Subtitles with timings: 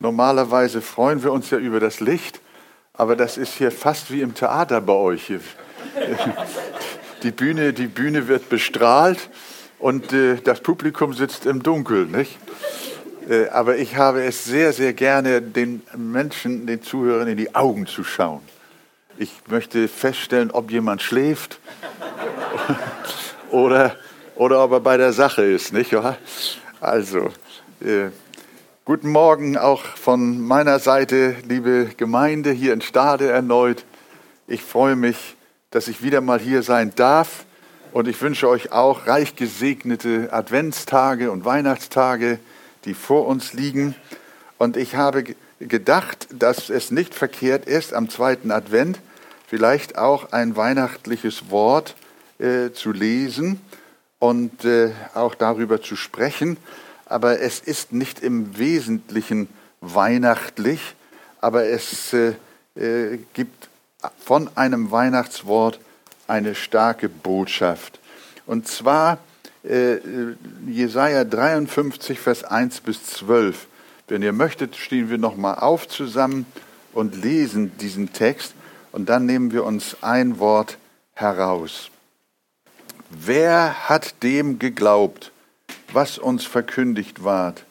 [0.00, 2.40] Normalerweise freuen wir uns ja über das Licht,
[2.92, 5.32] aber das ist hier fast wie im Theater bei euch.
[7.24, 9.28] Die Bühne, die Bühne wird bestrahlt
[9.80, 12.38] und äh, das Publikum sitzt im Dunkeln, nicht?
[13.28, 17.88] Äh, aber ich habe es sehr, sehr gerne, den Menschen, den Zuhörern in die Augen
[17.88, 18.42] zu schauen.
[19.16, 21.58] Ich möchte feststellen, ob jemand schläft
[23.50, 23.96] oder,
[24.36, 25.92] oder ob er bei der Sache ist, nicht?
[26.80, 27.32] Also,
[27.80, 28.10] äh,
[28.88, 33.84] Guten Morgen auch von meiner Seite, liebe Gemeinde hier in Stade erneut.
[34.46, 35.36] Ich freue mich,
[35.70, 37.44] dass ich wieder mal hier sein darf
[37.92, 42.38] und ich wünsche euch auch reich gesegnete Adventstage und Weihnachtstage,
[42.86, 43.94] die vor uns liegen.
[44.56, 45.22] Und ich habe
[45.60, 49.00] gedacht, dass es nicht verkehrt ist, am zweiten Advent
[49.46, 51.94] vielleicht auch ein weihnachtliches Wort
[52.38, 53.60] äh, zu lesen
[54.18, 56.56] und äh, auch darüber zu sprechen
[57.08, 59.48] aber es ist nicht im Wesentlichen
[59.80, 60.80] weihnachtlich,
[61.40, 62.34] aber es äh,
[62.74, 63.68] äh, gibt
[64.24, 65.80] von einem Weihnachtswort
[66.26, 67.98] eine starke Botschaft.
[68.46, 69.18] Und zwar
[69.64, 69.98] äh,
[70.66, 73.66] Jesaja 53, Vers 1 bis 12.
[74.08, 76.46] Wenn ihr möchtet, stehen wir nochmal auf zusammen
[76.92, 78.54] und lesen diesen Text
[78.92, 80.78] und dann nehmen wir uns ein Wort
[81.14, 81.90] heraus.
[83.10, 85.32] Wer hat dem geglaubt,
[85.92, 87.64] was uns verkündigt ward.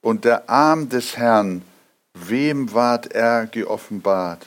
[0.00, 1.62] Und der Arm des Herrn,
[2.12, 4.46] wem ward er geoffenbart?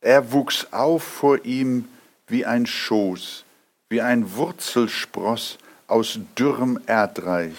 [0.00, 1.88] Er wuchs auf vor ihm
[2.26, 3.44] wie ein Schoß,
[3.88, 7.56] wie ein Wurzelspross aus dürrem Erdreich.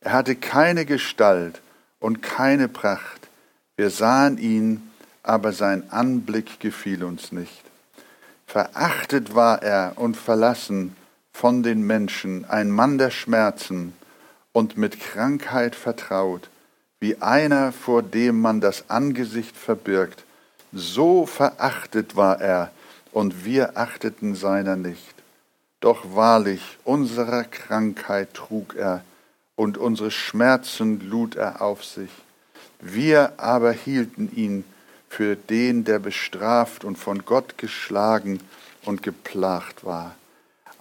[0.00, 1.60] Er hatte keine Gestalt
[1.98, 3.28] und keine Pracht.
[3.76, 4.90] Wir sahen ihn,
[5.22, 7.62] aber sein Anblick gefiel uns nicht.
[8.46, 10.94] Verachtet war er und verlassen,
[11.32, 13.94] von den Menschen, ein Mann der Schmerzen
[14.52, 16.48] und mit Krankheit vertraut,
[17.00, 20.24] wie einer, vor dem man das Angesicht verbirgt.
[20.72, 22.70] So verachtet war er,
[23.10, 25.14] und wir achteten seiner nicht.
[25.80, 29.02] Doch wahrlich, unserer Krankheit trug er,
[29.56, 32.10] und unsere Schmerzen lud er auf sich.
[32.80, 34.64] Wir aber hielten ihn
[35.08, 38.40] für den, der bestraft und von Gott geschlagen
[38.84, 40.14] und geplagt war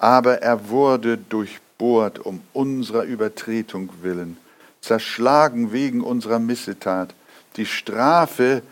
[0.02, 4.36] aber er wurde durchbohrt um unserer Übertretung willen,
[4.82, 7.14] zerschlagen wegen unserer Missetat.
[7.56, 8.64] Die Strafe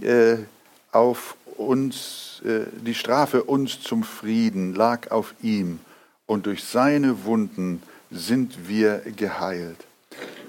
[0.00, 0.36] äh,
[0.90, 5.80] auf uns, äh, die Strafe uns zum Frieden lag auf ihm,
[6.24, 9.84] und durch seine Wunden sind wir geheilt.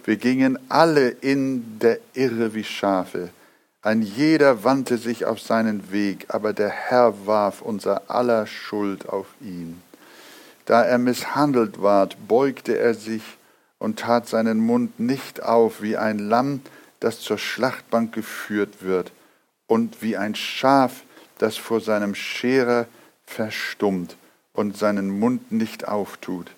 [0.06, 3.30] Wir gingen alle in der Irre wie Schafe.
[3.82, 9.28] Ein jeder wandte sich auf seinen Weg, aber der Herr warf unser aller Schuld auf
[9.42, 9.82] ihn.
[10.70, 13.24] Da er misshandelt ward, beugte er sich
[13.80, 16.62] und tat seinen Mund nicht auf, wie ein Lamm,
[17.00, 19.12] das zur Schlachtbank geführt wird,
[19.66, 21.02] und wie ein Schaf,
[21.40, 22.86] das vor seinem Scherer
[23.26, 24.16] verstummt
[24.54, 26.52] und seinen Mund nicht auftut.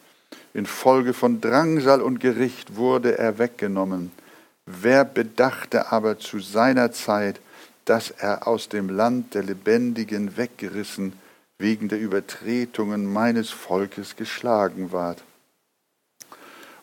[0.53, 4.11] Infolge von Drangsal und Gericht wurde er weggenommen.
[4.65, 7.39] Wer bedachte aber zu seiner Zeit,
[7.85, 11.13] dass er aus dem Land der Lebendigen weggerissen
[11.61, 15.23] wegen der Übertretungen meines Volkes geschlagen ward.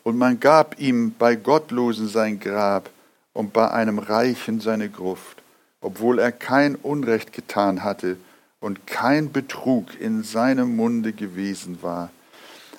[0.04, 2.88] Und man gab ihm bei Gottlosen sein Grab
[3.32, 5.42] und bei einem Reichen seine Gruft,
[5.80, 8.16] obwohl er kein Unrecht getan hatte
[8.60, 12.10] und kein Betrug in seinem Munde gewesen war.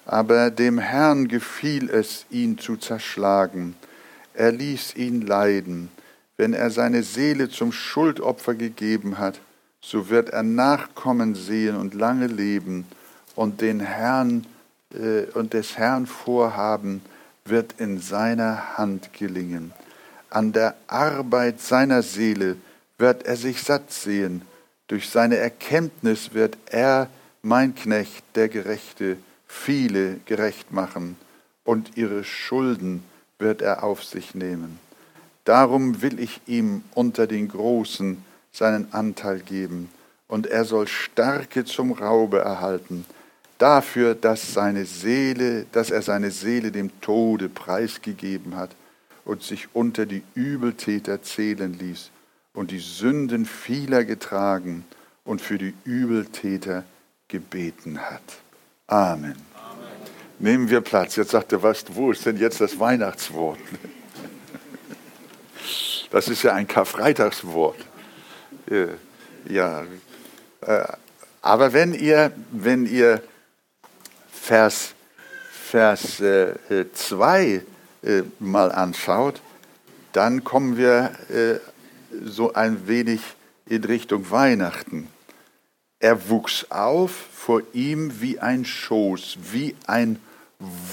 [0.06, 3.76] Aber dem Herrn gefiel es, ihn zu zerschlagen.
[4.34, 5.90] Er ließ ihn leiden,
[6.38, 9.40] wenn er seine Seele zum Schuldopfer gegeben hat
[9.82, 12.86] so wird er Nachkommen sehen und lange leben
[13.36, 14.46] und den Herrn
[14.94, 17.02] äh, und des Herrn Vorhaben
[17.46, 19.74] wird in seiner Hand gelingen.
[20.30, 22.58] An der Arbeit seiner Seele
[22.98, 24.44] wird er sich satt sehen.
[24.88, 27.10] Durch seine Erkenntnis wird er,
[27.42, 29.18] mein Knecht, der Gerechte,
[29.48, 31.16] viele gerecht machen
[31.64, 33.04] und ihre Schulden
[33.40, 34.80] wird er auf sich nehmen.
[35.46, 39.90] Darum will ich ihm unter den Großen seinen Anteil geben,
[40.28, 43.06] und er soll Starke zum Raube erhalten,
[43.57, 48.72] dafür, dass seine Seele, dass er seine Seele dem Tode preisgegeben hat
[49.25, 52.12] und sich unter die Übeltäter zählen ließ
[52.54, 54.86] und die Sünden vieler getragen
[55.25, 56.84] und für die Übeltäter
[57.28, 58.22] gebeten hat.
[58.88, 59.36] Amen.
[59.54, 59.90] Amen.
[60.40, 61.16] Nehmen wir Platz.
[61.16, 63.60] Jetzt sagt er, was, wo ist denn jetzt das Weihnachtswort?
[66.12, 67.78] Das ist ja ein Karfreitagswort.
[68.69, 68.88] Äh,
[69.48, 69.83] ja,
[70.62, 70.83] äh,
[71.42, 73.21] aber wenn ihr, wenn ihr
[74.31, 74.94] Vers
[75.69, 76.54] 2 Vers, äh,
[78.39, 79.42] mal anschaut,
[80.13, 81.12] dann kommen wir
[82.25, 83.21] so ein wenig
[83.68, 85.07] in Richtung Weihnachten.
[86.00, 90.19] Er wuchs auf vor ihm wie ein Schoß, wie ein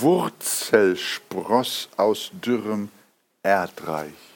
[0.00, 2.90] Wurzelspross aus dürrem
[3.43, 4.36] Erdreich.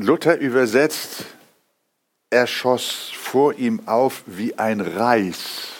[0.00, 1.24] Luther übersetzt,
[2.30, 5.70] er schoss vor ihm auf wie ein Reis.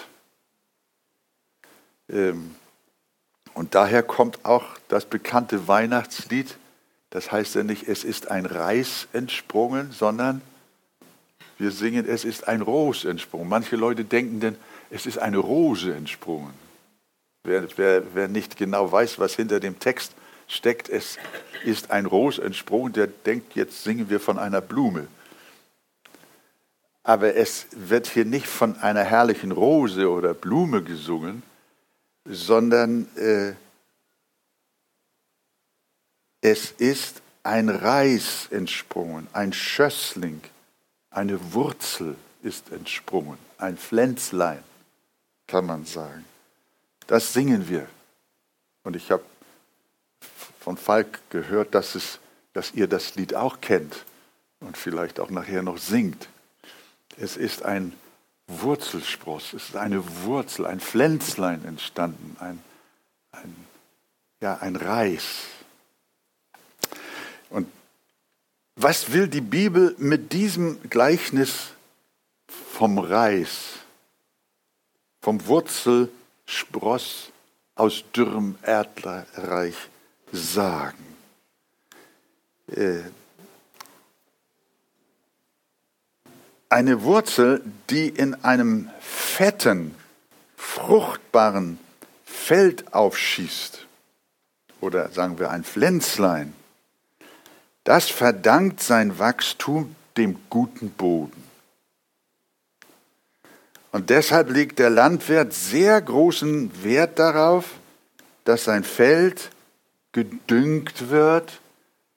[2.09, 2.57] Ähm,
[3.55, 6.59] und daher kommt auch das bekannte Weihnachtslied,
[7.11, 10.43] das heißt ja nicht, es ist ein Reis entsprungen, sondern
[11.57, 13.49] wir singen, es ist ein Ros entsprungen.
[13.49, 14.57] Manche Leute denken denn,
[14.91, 16.55] es ist eine Rose entsprungen.
[17.45, 20.13] Wer, wer, wer nicht genau weiß, was hinter dem Text
[20.49, 21.19] steckt, es
[21.65, 25.07] ist ein Ros entsprungen, der denkt, jetzt singen wir von einer Blume.
[27.05, 31.43] Aber es wird hier nicht von einer herrlichen Rose oder Blume gesungen,
[32.25, 33.55] sondern äh,
[36.41, 40.41] es ist ein Reis entsprungen, ein Schössling,
[41.11, 44.63] eine Wurzel ist entsprungen, ein Pflänzlein,
[45.47, 46.25] kann man sagen.
[47.07, 47.89] Das singen wir.
[48.85, 49.25] Und ich habe
[50.69, 52.19] von Falk gehört, dass, es,
[52.53, 54.05] dass ihr das Lied auch kennt
[54.61, 56.29] und vielleicht auch nachher noch singt.
[57.17, 57.95] Es ist ein
[58.49, 62.63] Wurzelspross, es ist eine Wurzel, ein Pflänzlein entstanden, ein,
[63.33, 63.57] ein,
[64.43, 65.47] ja, ein Reis.
[67.49, 67.67] Und
[68.77, 71.69] was will die Bibel mit diesem Gleichnis
[72.75, 73.71] vom Reis,
[75.23, 77.33] vom Wurzelspross
[77.75, 79.89] aus dürrem Erdreich
[80.33, 81.05] sagen?
[82.71, 83.01] Äh,
[86.69, 89.95] eine Wurzel, die in einem fetten,
[90.57, 91.79] fruchtbaren
[92.25, 93.87] Feld aufschießt,
[94.81, 96.53] oder sagen wir ein Pflänzlein,
[97.85, 101.43] das verdankt sein Wachstum dem guten Boden.
[103.93, 107.65] Und deshalb legt der Landwirt sehr großen Wert darauf,
[108.45, 109.51] dass sein Feld
[110.13, 111.61] gedüngt wird,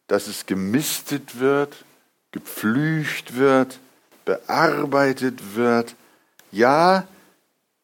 [0.08, 1.86] dass es gemistet wird,
[2.32, 3.80] gepflügt wird,
[4.26, 5.96] bearbeitet wird.
[6.52, 7.08] Ja,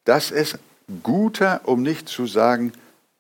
[0.06, 0.58] dass es
[1.04, 2.74] guter, um nicht zu sagen,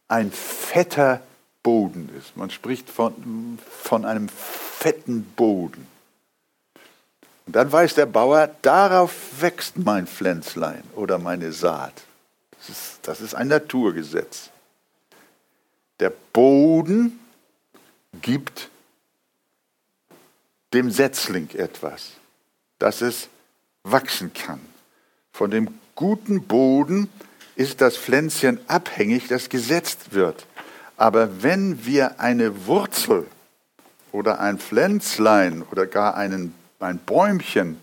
[0.07, 1.21] ein fetter
[1.63, 2.37] Boden ist.
[2.37, 5.85] Man spricht von, von einem fetten Boden.
[7.45, 11.93] Und dann weiß der Bauer, darauf wächst mein Pflänzlein oder meine Saat.
[12.57, 14.49] Das ist, das ist ein Naturgesetz.
[15.99, 17.19] Der Boden
[18.21, 18.69] gibt
[20.73, 22.11] dem Setzling etwas,
[22.79, 23.29] dass es
[23.83, 24.59] wachsen kann.
[25.31, 27.09] Von dem guten Boden
[27.55, 30.45] ist das Pflänzchen abhängig, das gesetzt wird.
[30.97, 33.25] Aber wenn wir eine Wurzel
[34.11, 37.79] oder ein Pflänzlein oder gar einen, ein Bäumchen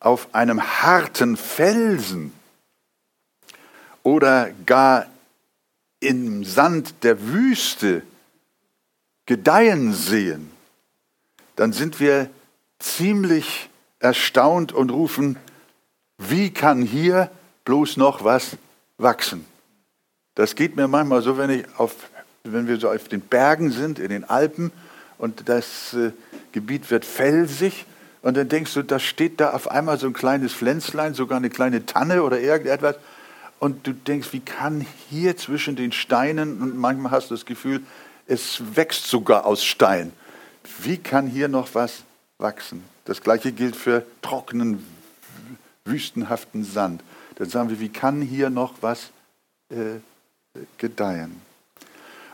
[0.00, 2.32] auf einem harten Felsen
[4.02, 5.06] oder gar
[6.00, 8.02] im Sand der Wüste
[9.26, 10.50] gedeihen sehen,
[11.56, 12.30] dann sind wir
[12.78, 13.68] ziemlich
[13.98, 15.36] erstaunt und rufen,
[16.18, 17.30] wie kann hier
[17.64, 18.56] bloß noch was
[18.98, 19.44] wachsen?
[20.34, 21.94] Das geht mir manchmal so, wenn ich auf
[22.44, 24.72] wenn wir so auf den Bergen sind, in den Alpen,
[25.18, 26.12] und das äh,
[26.52, 27.86] Gebiet wird felsig,
[28.22, 31.48] und dann denkst du, da steht da auf einmal so ein kleines Pflänzlein, sogar eine
[31.48, 32.96] kleine Tanne oder irgendetwas,
[33.60, 37.82] und du denkst, wie kann hier zwischen den Steinen, und manchmal hast du das Gefühl,
[38.26, 40.12] es wächst sogar aus Stein.
[40.80, 42.02] Wie kann hier noch was
[42.38, 42.82] wachsen?
[43.04, 44.84] Das gleiche gilt für trockenen,
[45.84, 47.02] wüstenhaften Sand.
[47.36, 49.10] Dann sagen wir, wie kann hier noch was
[49.68, 50.00] äh,
[50.78, 51.40] gedeihen?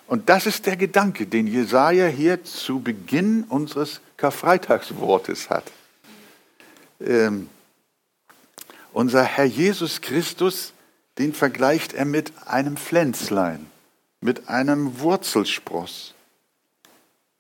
[0.07, 5.65] Und das ist der Gedanke, den Jesaja hier zu Beginn unseres Karfreitagswortes hat.
[7.01, 7.49] Ähm,
[8.93, 10.73] unser Herr Jesus Christus,
[11.19, 13.67] den vergleicht er mit einem Pflänzlein,
[14.21, 16.15] mit einem Wurzelspross,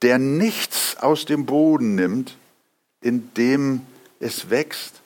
[0.03, 2.37] der nichts aus dem Boden nimmt,
[3.01, 3.83] in dem
[4.21, 5.03] es wächst,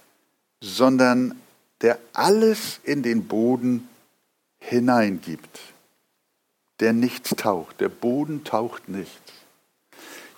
[0.61, 1.41] sondern
[1.81, 3.89] der alles in den Boden
[4.59, 5.61] hineingibt
[6.81, 7.81] der nicht taucht.
[7.81, 9.21] Der Boden taucht nicht.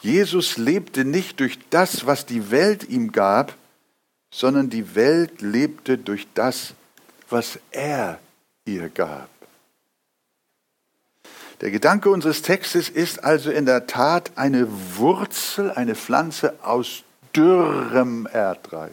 [0.01, 3.57] Jesus lebte nicht durch das, was die Welt ihm gab,
[4.31, 6.75] sondern die Welt lebte durch das,
[7.33, 8.21] was er
[8.65, 9.29] ihr gab.
[11.61, 18.27] Der Gedanke unseres Textes ist also in der Tat eine Wurzel, eine Pflanze aus dürrem
[18.27, 18.93] Erdreich.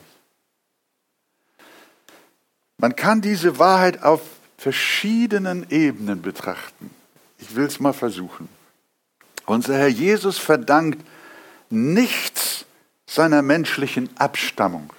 [2.78, 4.22] Man kann diese Wahrheit auf
[4.58, 6.92] verschiedenen Ebenen betrachten.
[7.40, 8.48] Ich will es mal versuchen.
[9.46, 11.06] Unser Herr Jesus verdankt
[11.70, 12.66] nichts
[13.08, 14.94] seiner menschlichen Abstammung.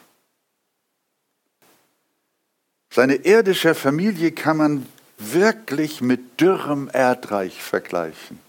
[2.92, 4.86] Seine irdische Familie kann man
[5.18, 8.40] wirklich mit dürrem Erdreich vergleichen.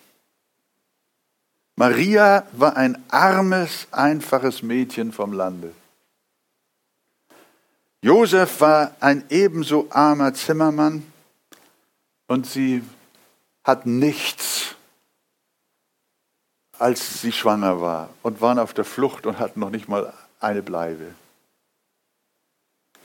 [1.75, 5.73] Maria war ein armes, einfaches Mädchen vom Lande.
[8.03, 11.05] Josef war ein ebenso armer Zimmermann
[12.27, 12.83] und sie
[13.63, 14.75] hat nichts,
[16.79, 20.63] als sie schwanger war und waren auf der Flucht und hatten noch nicht mal eine
[20.63, 21.13] Bleibe.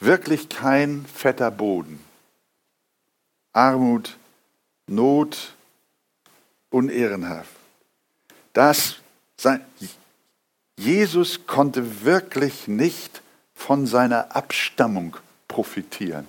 [0.01, 2.05] Wirklich kein fetter Boden.
[3.53, 4.17] Armut,
[4.87, 5.55] Not,
[6.71, 7.51] unehrenhaft.
[8.53, 8.97] Das,
[10.77, 13.23] Jesus konnte wirklich nicht
[13.55, 15.17] von seiner Abstammung
[15.49, 16.27] profitieren.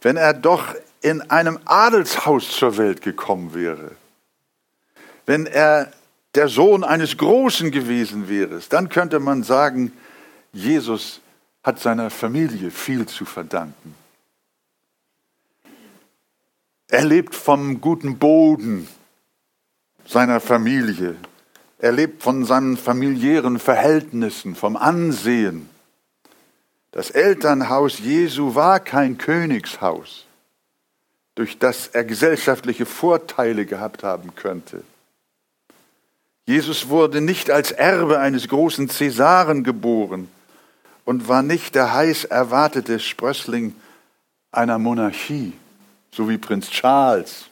[0.00, 3.92] Wenn er doch in einem Adelshaus zur Welt gekommen wäre,
[5.26, 5.92] wenn er
[6.34, 9.92] der Sohn eines Großen gewesen wäre, dann könnte man sagen,
[10.52, 11.20] Jesus
[11.68, 13.94] hat seiner Familie viel zu verdanken.
[16.88, 18.88] Er lebt vom guten Boden
[20.06, 21.14] seiner Familie.
[21.78, 25.68] Er lebt von seinen familiären Verhältnissen, vom Ansehen.
[26.90, 30.24] Das Elternhaus Jesu war kein Königshaus,
[31.34, 34.84] durch das er gesellschaftliche Vorteile gehabt haben könnte.
[36.46, 40.30] Jesus wurde nicht als Erbe eines großen Cäsaren geboren
[41.08, 43.74] und war nicht der heiß erwartete Sprössling
[44.52, 45.54] einer Monarchie,
[46.12, 47.46] so wie Prinz Charles.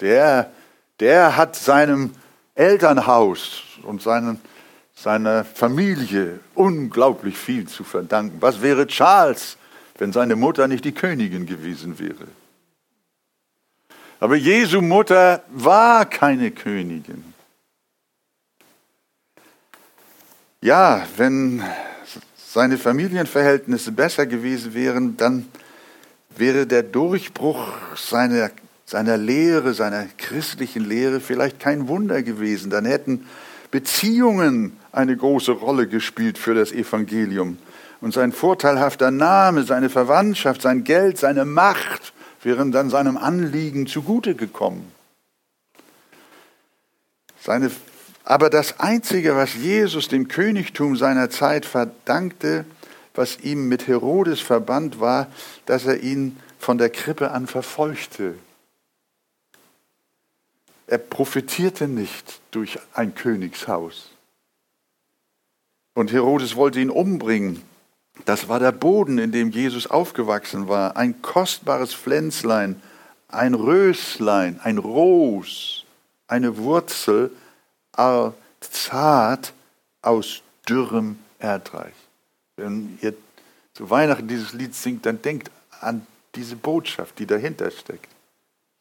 [0.00, 0.50] Der,
[0.98, 2.14] der hat seinem
[2.54, 4.40] Elternhaus und seinen,
[4.94, 8.38] seiner Familie unglaublich viel zu verdanken.
[8.40, 9.58] Was wäre Charles,
[9.98, 12.26] wenn seine Mutter nicht die Königin gewesen wäre?
[14.18, 17.34] Aber Jesu Mutter war keine Königin.
[20.62, 21.62] Ja, wenn
[22.56, 25.46] seine Familienverhältnisse besser gewesen wären, dann
[26.34, 28.50] wäre der Durchbruch seiner
[28.86, 32.70] seiner Lehre, seiner christlichen Lehre vielleicht kein Wunder gewesen.
[32.70, 33.26] Dann hätten
[33.70, 37.58] Beziehungen eine große Rolle gespielt für das Evangelium.
[38.00, 44.34] Und sein vorteilhafter Name, seine Verwandtschaft, sein Geld, seine Macht wären dann seinem Anliegen zugute
[44.34, 44.90] gekommen.
[47.38, 47.70] Seine,
[48.28, 52.64] aber das Einzige, was Jesus dem Königtum seiner Zeit verdankte,
[53.14, 55.28] was ihm mit Herodes verband, war,
[55.64, 58.34] dass er ihn von der Krippe an verfolgte.
[60.88, 64.10] Er profitierte nicht durch ein Königshaus.
[65.94, 67.62] Und Herodes wollte ihn umbringen.
[68.24, 70.96] Das war der Boden, in dem Jesus aufgewachsen war.
[70.96, 72.82] Ein kostbares Pflänzlein,
[73.28, 75.84] ein Röslein, ein Ros,
[76.26, 77.30] eine Wurzel,
[78.60, 79.52] zart
[80.02, 81.94] aus dürrem Erdreich.
[82.56, 83.14] Wenn ihr
[83.74, 85.50] zu Weihnachten dieses Lied singt, dann denkt
[85.80, 88.10] an diese Botschaft, die dahinter steckt.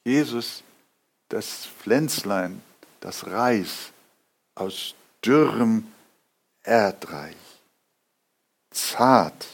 [0.03, 0.63] Jesus
[1.29, 2.61] das Pflänzlein,
[2.99, 3.91] das Reis
[4.53, 5.87] aus dürrem
[6.63, 7.35] Erdreich.
[8.71, 9.47] Zart.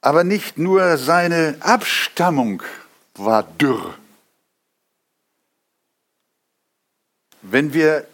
[0.00, 2.62] Aber nicht nur seine Abstammung
[3.14, 3.94] war dürr.
[7.42, 8.06] Wenn wir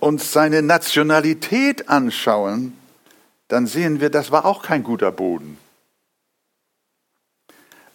[0.00, 2.76] uns seine Nationalität anschauen,
[3.48, 5.58] dann sehen wir, das war auch kein guter Boden.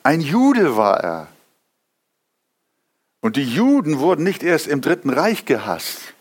[0.03, 1.27] Ein Jude war er.
[3.19, 6.13] Und die Juden wurden nicht erst im Dritten Reich gehasst,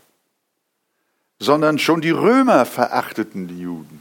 [1.38, 4.00] sondern schon die Römer verachteten die Juden.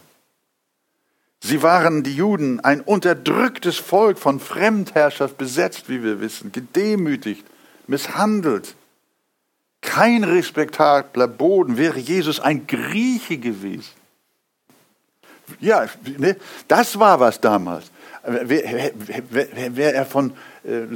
[1.41, 7.45] Sie waren, die Juden, ein unterdrücktes Volk von Fremdherrschaft besetzt, wie wir wissen, gedemütigt,
[7.85, 8.73] misshandelt.
[9.85, 13.91] Kein respektabler Boden wäre Jesus ein Grieche gewesen.
[15.59, 15.85] Ja,
[16.17, 16.35] ne,
[16.67, 17.91] das war was damals.
[18.23, 18.91] Wäre
[19.29, 20.87] wär er von äh,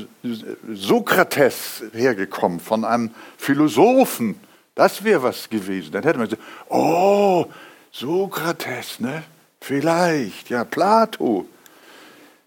[0.74, 4.40] Sokrates hergekommen, von einem Philosophen,
[4.74, 5.92] das wäre was gewesen.
[5.92, 7.46] Dann hätte man gesagt, oh,
[7.92, 9.24] Sokrates, ne?
[9.62, 11.46] Vielleicht, ja, Plato,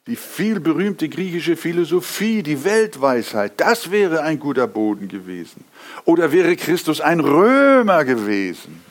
[0.06, 5.64] die viel berühmte griechische Philosophie, die Weltweisheit, das wäre ein guter Boden gewesen.
[6.04, 8.82] Oder wäre Christus ein Römer gewesen?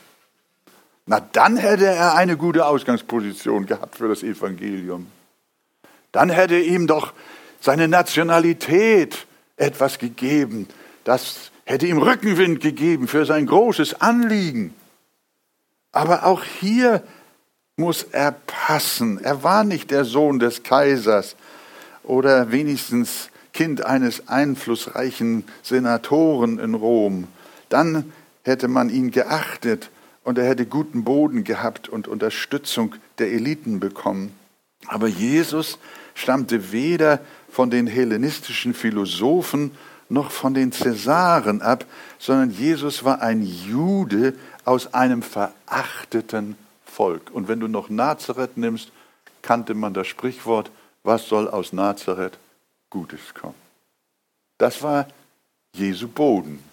[1.06, 5.08] Na, dann hätte er eine gute Ausgangsposition gehabt für das Evangelium.
[6.14, 7.14] Dann hätte ihm doch
[7.60, 9.28] seine Nationalität
[9.58, 10.68] etwas gegeben.
[11.04, 14.74] Das hätte ihm Rückenwind gegeben für sein großes Anliegen.
[15.92, 17.04] Aber auch hier
[17.82, 19.20] muss er passen.
[19.22, 21.36] Er war nicht der Sohn des Kaisers
[22.04, 27.28] oder wenigstens Kind eines einflussreichen Senatoren in Rom.
[27.70, 29.90] Dann hätte man ihn geachtet
[30.24, 34.34] und er hätte guten Boden gehabt und Unterstützung der Eliten bekommen.
[34.88, 35.80] Aber Jesus
[36.14, 37.20] stammte weder
[37.50, 39.72] von den hellenistischen Philosophen
[40.08, 41.86] noch von den Cäsaren ab,
[42.20, 44.34] sondern Jesus war ein Jude
[44.66, 46.56] aus einem verachteten
[46.92, 47.32] Volk.
[47.32, 48.92] Und wenn du noch Nazareth nimmst,
[49.42, 50.70] kannte man das Sprichwort,
[51.04, 52.38] was soll aus Nazareth
[52.90, 53.56] Gutes kommen.
[54.58, 55.08] Das war
[55.74, 56.64] Jesu Boden.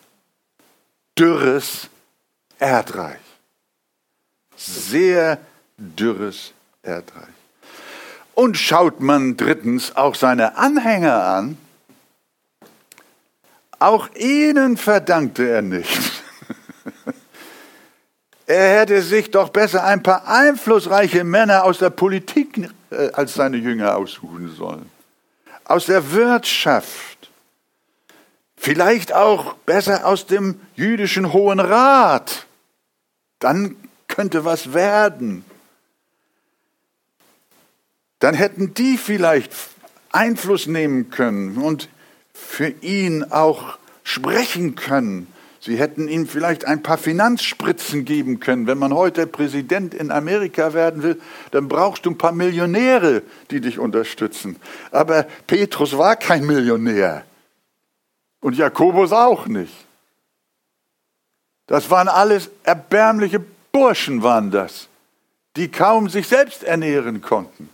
[1.18, 1.88] Dürres
[2.58, 3.20] Erdreich.
[4.56, 5.38] Sehr
[5.76, 7.28] dürres Erdreich.
[8.34, 11.58] Und schaut man drittens auch seine Anhänger an,
[13.78, 16.17] auch ihnen verdankte er nichts.
[18.49, 23.59] Er hätte sich doch besser ein paar einflussreiche Männer aus der Politik äh, als seine
[23.59, 24.90] Jünger aussuchen sollen.
[25.64, 27.31] Aus der Wirtschaft.
[28.57, 32.47] Vielleicht auch besser aus dem jüdischen Hohen Rat.
[33.38, 33.76] Dann
[34.09, 35.45] könnte was werden.
[38.19, 39.52] Dann hätten die vielleicht
[40.11, 41.90] Einfluss nehmen können und
[42.33, 45.26] für ihn auch sprechen können
[45.61, 48.67] Sie hätten ihm vielleicht ein paar Finanzspritzen geben können.
[48.67, 53.61] Wenn man heute Präsident in Amerika werden will, dann brauchst du ein paar Millionäre, die
[53.61, 54.57] dich unterstützen.
[54.93, 57.25] Aber Petrus war kein Millionär.
[58.41, 59.75] Und Jakobus auch nicht.
[61.67, 64.88] Das waren alles erbärmliche Burschen, waren das,
[65.57, 67.69] die kaum sich selbst ernähren konnten.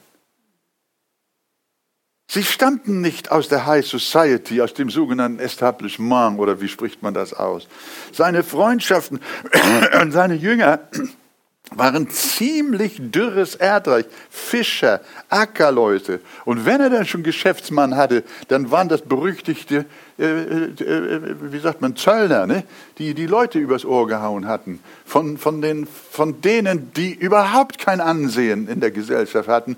[2.26, 7.14] Sie stammten nicht aus der High Society, aus dem sogenannten Establishment oder wie spricht man
[7.14, 7.68] das aus.
[8.12, 9.20] Seine Freundschaften
[10.00, 10.80] und seine Jünger
[11.70, 16.20] waren ziemlich dürres Erdreich, Fischer, Ackerleute.
[16.44, 19.86] Und wenn er dann schon Geschäftsmann hatte, dann waren das berüchtigte,
[20.18, 22.64] äh, äh, äh, wie sagt man, Zöllner, ne?
[22.98, 24.80] die die Leute übers Ohr gehauen hatten.
[25.04, 29.76] Von, von, den, von denen, die überhaupt kein Ansehen in der Gesellschaft hatten,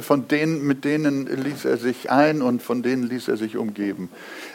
[0.00, 4.10] von denen, mit denen ließ er sich ein und von denen ließ er sich umgeben.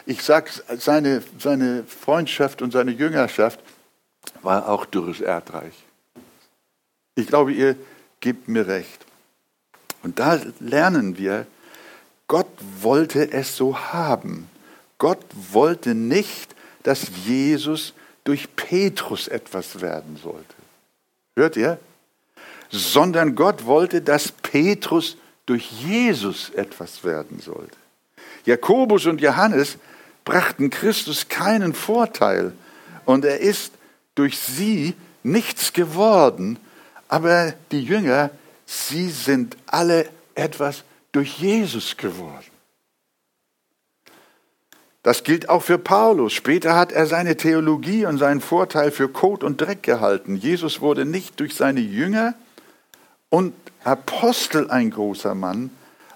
[0.06, 3.58] Ich sage, seine, seine Freundschaft und seine Jüngerschaft
[4.42, 5.74] war auch dürres Erdreich.
[7.16, 7.76] Ich glaube, ihr
[8.20, 9.04] gebt mir recht.
[10.02, 11.46] Und da lernen wir,
[12.28, 14.48] Gott wollte es so haben.
[14.98, 20.54] Gott wollte nicht, dass Jesus durch Petrus etwas werden sollte.
[21.36, 21.78] Hört ihr?
[22.70, 27.76] Sondern Gott wollte, dass Petrus durch Jesus etwas werden sollte.
[28.44, 29.78] Jakobus und Johannes
[30.24, 32.52] brachten Christus keinen Vorteil
[33.04, 33.72] und er ist
[34.14, 36.58] durch sie nichts geworden,
[37.08, 38.30] aber die Jünger,
[38.66, 42.44] sie sind alle etwas durch Jesus geworden.
[45.02, 46.32] Das gilt auch für Paulus.
[46.32, 50.34] Später hat er seine Theologie und seinen Vorteil für Kot und Dreck gehalten.
[50.34, 52.34] Jesus wurde nicht durch seine Jünger
[53.30, 55.70] und Apostel ein großer Mann,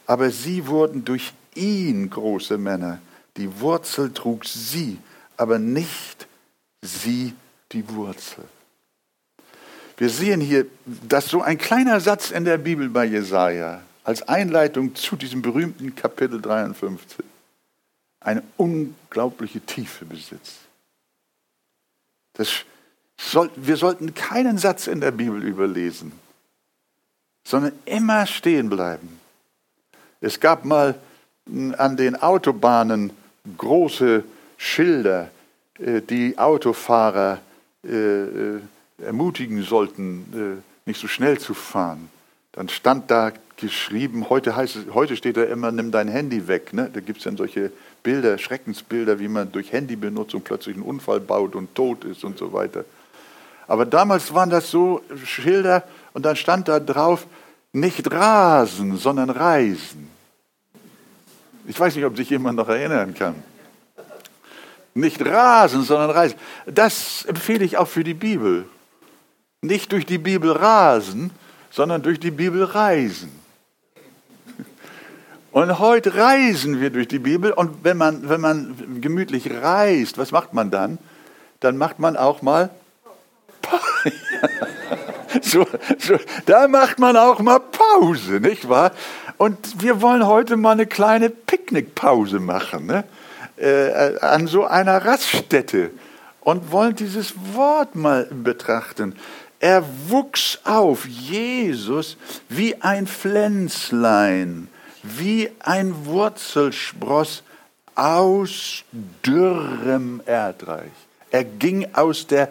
[0.07, 3.01] aber sie wurden durch ihn große Männer.
[3.37, 4.99] Die Wurzel trug sie,
[5.37, 6.27] aber nicht
[6.83, 7.35] sie
[7.73, 8.45] die Wurzel.
[9.97, 14.95] Wir sehen hier, dass so ein kleiner Satz in der Bibel bei Jesaja als Einleitung
[14.95, 17.25] zu diesem berühmten Kapitel 53
[18.21, 20.59] eine unglaubliche Tiefe besitzt.
[22.35, 22.65] Das
[23.19, 26.13] soll, wir sollten keinen Satz in der Bibel überlesen,
[27.45, 29.21] sondern immer stehen bleiben.
[30.21, 30.95] Es gab mal
[31.79, 33.13] an den Autobahnen
[33.57, 34.25] große
[34.57, 35.31] Schilder,
[35.79, 37.39] äh, die Autofahrer
[37.85, 38.61] äh, äh,
[38.99, 42.11] ermutigen sollten, nicht so schnell zu fahren.
[42.53, 46.75] Dann stand da geschrieben, heute, heißt es, heute steht da immer, nimm dein Handy weg.
[46.75, 46.91] Ne?
[46.93, 47.73] Da gibt es dann solche
[48.03, 52.53] Bilder, Schreckensbilder, wie man durch Handybenutzung plötzlich einen Unfall baut und tot ist und so
[52.53, 52.85] weiter.
[53.67, 57.27] Aber damals waren das so Schilder und dann stand da drauf,
[57.73, 60.09] nicht rasen, sondern reisen.
[61.67, 63.37] Ich weiß nicht, ob sich jemand noch erinnern kann.
[64.95, 66.37] Nicht rasen, sondern reisen.
[66.67, 68.67] Das empfehle ich auch für die Bibel
[69.63, 71.31] nicht durch die Bibel rasen,
[71.71, 73.31] sondern durch die Bibel reisen.
[75.53, 80.31] Und heute reisen wir durch die Bibel und wenn man, wenn man gemütlich reist, was
[80.31, 80.99] macht man dann?
[81.59, 82.71] Dann macht man auch mal
[85.43, 85.67] so,
[85.99, 86.17] so,
[86.47, 88.93] da macht man auch mal Pause, nicht wahr?
[89.37, 93.05] Und wir wollen heute mal eine kleine Picknickpause machen, ne?
[93.57, 95.91] äh, an so einer Raststätte
[96.41, 99.15] und wollen dieses Wort mal betrachten.
[99.61, 102.17] Er wuchs auf, Jesus,
[102.49, 104.69] wie ein Pflänzlein,
[105.03, 107.43] wie ein Wurzelspross
[107.95, 108.85] aus
[109.25, 110.91] dürrem Erdreich.
[111.31, 112.49] Er ging aus der,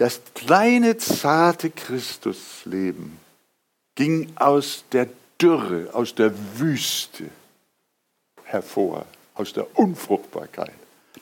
[0.00, 3.18] das kleine, zarte Christusleben
[3.96, 5.08] ging aus der
[5.38, 7.24] Dürre, aus der Wüste
[8.44, 10.72] hervor, aus der Unfruchtbarkeit.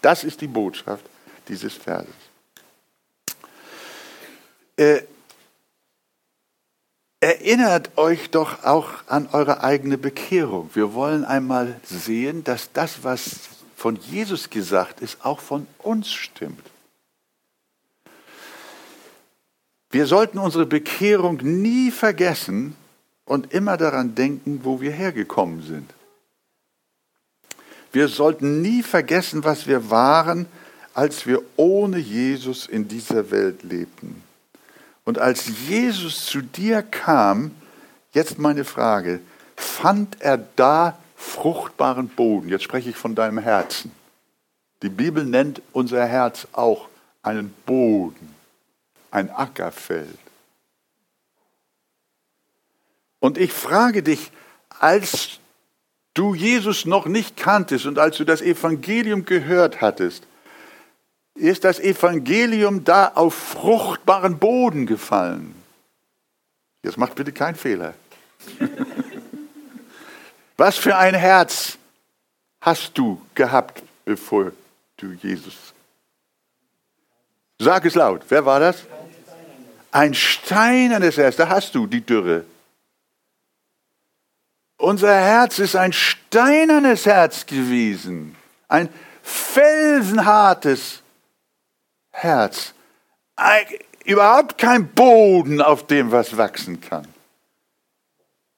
[0.01, 1.05] Das ist die Botschaft
[1.49, 2.15] dieses Verses.
[4.77, 5.03] Äh,
[7.19, 10.71] erinnert euch doch auch an eure eigene Bekehrung.
[10.75, 13.41] Wir wollen einmal sehen, dass das, was
[13.75, 16.68] von Jesus gesagt ist, auch von uns stimmt.
[19.91, 22.77] Wir sollten unsere Bekehrung nie vergessen
[23.25, 25.93] und immer daran denken, wo wir hergekommen sind.
[27.93, 30.47] Wir sollten nie vergessen, was wir waren,
[30.93, 34.23] als wir ohne Jesus in dieser Welt lebten.
[35.05, 37.53] Und als Jesus zu dir kam,
[38.13, 39.21] jetzt meine Frage,
[39.57, 42.51] fand er da fruchtbaren Boden?
[42.51, 43.91] Jetzt spreche ich von deinem Herzen.
[44.83, 46.89] Die Bibel nennt unser Herz auch
[47.23, 48.35] einen Boden,
[49.11, 50.19] ein Ackerfeld.
[53.21, 54.31] Und ich frage dich,
[54.69, 55.41] als
[56.15, 60.25] du Jesus noch nicht kanntest und als du das Evangelium gehört hattest,
[61.35, 65.55] ist das Evangelium da auf fruchtbaren Boden gefallen.
[66.83, 67.95] Jetzt macht bitte keinen Fehler.
[70.57, 71.79] Was für ein Herz
[72.61, 74.53] hast du gehabt, bevor
[74.97, 75.55] du Jesus?
[77.61, 78.23] Sag es laut.
[78.29, 78.85] Wer war das?
[79.91, 81.37] Ein steinernes Herz.
[81.37, 82.45] Da hast du die Dürre.
[84.77, 88.37] Unser Herz ist ein steinernes Herz gewesen.
[88.69, 88.89] Ein
[89.23, 91.03] felsenhartes
[92.11, 92.75] Herz.
[93.35, 93.67] Ein,
[94.05, 97.07] überhaupt kein Boden, auf dem was wachsen kann.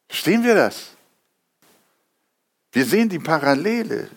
[0.09, 0.89] Verstehen wir das?
[2.73, 4.11] Wir sehen die Parallele.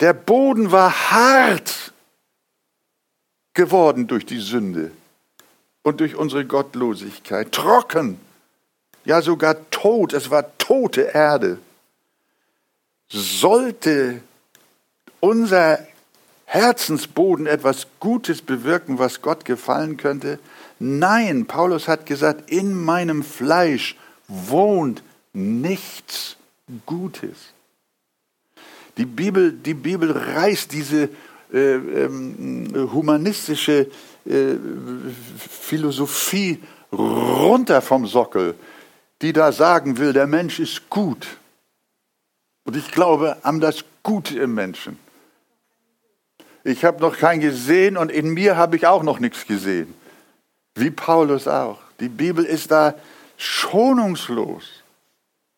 [0.00, 1.92] Der Boden war hart
[3.54, 4.90] geworden durch die Sünde
[5.82, 7.52] und durch unsere Gottlosigkeit.
[7.52, 8.18] Trocken,
[9.04, 10.12] ja sogar tot.
[10.12, 11.58] Es war tote Erde.
[13.08, 14.22] Sollte
[15.20, 15.86] unser
[16.44, 20.38] Herzensboden etwas Gutes bewirken, was Gott gefallen könnte?
[20.78, 23.96] Nein, Paulus hat gesagt, in meinem Fleisch
[24.28, 26.36] wohnt nichts
[26.86, 27.36] Gutes.
[28.98, 31.08] Die Bibel, die Bibel reißt diese
[31.52, 33.90] äh, ähm, humanistische
[34.26, 34.56] äh,
[35.36, 38.54] Philosophie runter vom Sockel,
[39.20, 41.26] die da sagen will, der Mensch ist gut.
[42.64, 44.98] Und ich glaube an das Gute im Menschen.
[46.64, 49.94] Ich habe noch keinen gesehen und in mir habe ich auch noch nichts gesehen.
[50.74, 51.78] Wie Paulus auch.
[52.00, 52.94] Die Bibel ist da
[53.36, 54.64] schonungslos.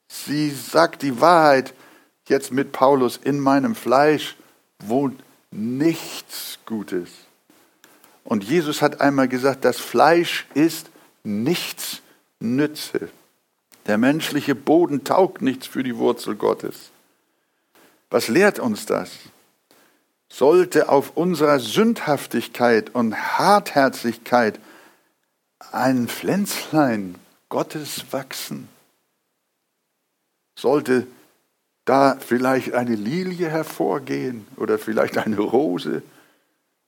[0.09, 1.75] Sie sagt die Wahrheit
[2.29, 4.37] jetzt mit Paulus, in meinem Fleisch
[4.79, 7.11] wohnt nichts Gutes.
[8.25, 10.91] Und Jesus hat einmal gesagt, das Fleisch ist
[11.23, 12.03] nichts
[12.41, 13.09] Nütze.
[13.87, 16.91] Der menschliche Boden taugt nichts für die Wurzel Gottes.
[18.11, 19.11] Was lehrt uns das?
[20.37, 24.59] sollte auf unserer Sündhaftigkeit und Hartherzigkeit
[25.71, 27.15] ein Pflänzlein
[27.49, 28.69] Gottes wachsen?
[30.57, 31.07] Sollte
[31.85, 36.03] da vielleicht eine Lilie hervorgehen oder vielleicht eine Rose?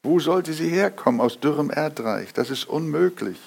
[0.06, 1.20] Wo sollte sie herkommen?
[1.20, 2.32] Aus dürrem Erdreich?
[2.32, 3.38] Das ist unmöglich.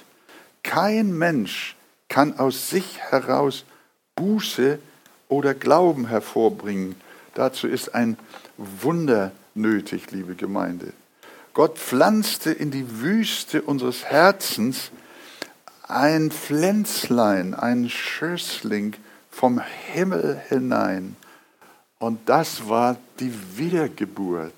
[0.62, 1.78] Kein Mensch
[2.10, 3.64] kann aus sich heraus
[4.18, 4.78] Buße
[5.30, 6.96] oder Glauben hervorbringen.
[7.34, 8.18] Dazu ist ein
[8.58, 10.92] Wunder nötig, liebe Gemeinde.
[11.54, 14.92] Gott pflanzte in die Wüste unseres Herzens
[15.88, 18.96] ein Pflänzlein, ein Schößling
[19.32, 19.62] vom
[19.94, 21.16] Himmel hinein.
[22.00, 24.52] Und das war die Wiedergeburt.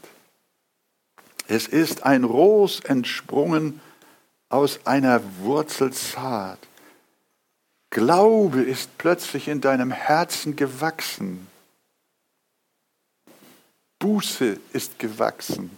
[1.48, 3.82] Es ist ein Ros entsprungen
[4.50, 6.60] aus einer Wurzel zart.
[7.90, 11.48] Glaube ist plötzlich in deinem Herzen gewachsen.
[14.00, 15.78] Buße ist gewachsen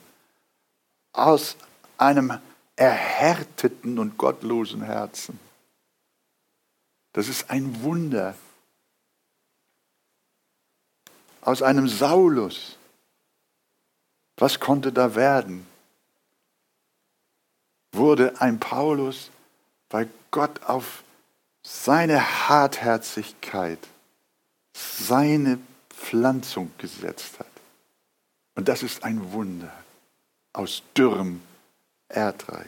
[1.13, 1.55] aus
[1.97, 2.39] einem
[2.75, 5.39] erhärteten und gottlosen Herzen.
[7.13, 8.35] Das ist ein Wunder.
[11.41, 12.77] Aus einem Saulus.
[14.43, 15.65] Was konnte da werden?
[17.93, 19.31] Wurde ein Paulus,
[19.89, 21.05] weil Gott auf
[21.61, 23.79] seine Hartherzigkeit,
[24.73, 27.47] seine Pflanzung gesetzt hat.
[28.55, 29.71] Und das ist ein Wunder
[30.51, 31.41] aus dürrem
[32.09, 32.67] Erdreich.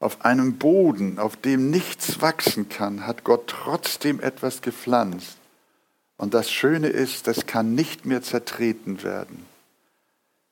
[0.00, 5.38] Auf einem Boden, auf dem nichts wachsen kann, hat Gott trotzdem etwas gepflanzt.
[6.16, 9.46] Und das Schöne ist, das kann nicht mehr zertreten werden.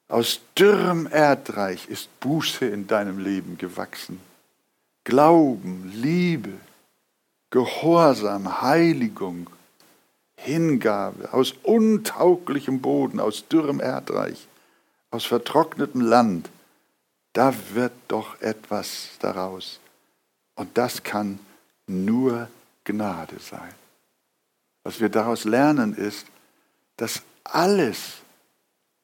[0.09, 4.21] Aus dürrem Erdreich ist Buße in deinem Leben gewachsen.
[5.05, 6.53] Glauben, Liebe,
[7.51, 9.49] Gehorsam, Heiligung,
[10.37, 14.47] Hingabe aus untauglichem Boden, aus dürrem Erdreich,
[15.11, 16.51] aus vertrocknetem Land.
[17.33, 19.81] Da wird doch etwas daraus.
[20.55, 21.39] Und das kann
[21.87, 22.49] nur
[22.85, 23.73] Gnade sein.
[24.85, 26.27] Was wir daraus lernen ist,
[26.97, 28.19] dass alles,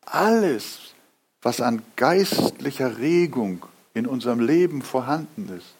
[0.02, 0.94] alles,
[1.42, 5.74] was an geistlicher Regung in unserem Leben vorhanden ist,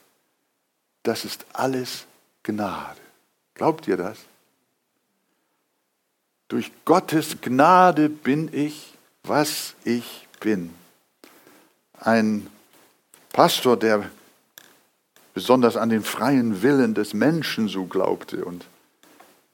[1.03, 2.07] das ist alles
[2.43, 3.01] Gnade.
[3.55, 4.19] Glaubt ihr das?
[6.49, 10.75] Durch Gottes Gnade bin ich, was ich bin.
[11.99, 12.49] Ein
[13.33, 14.11] Pastor, der
[15.35, 18.67] besonders an den freien Willen des Menschen so glaubte und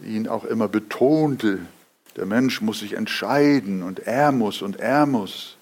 [0.02, 1.60] ihn auch immer betonte,
[2.16, 5.56] der Mensch muss sich entscheiden und er muss und er muss.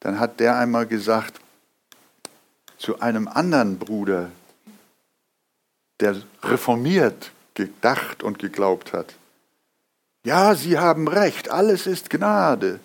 [0.00, 1.40] Dann hat der einmal gesagt
[2.78, 4.30] zu einem anderen Bruder,
[6.00, 9.14] der reformiert gedacht und geglaubt hat,
[10.24, 12.80] ja, Sie haben recht, alles ist Gnade.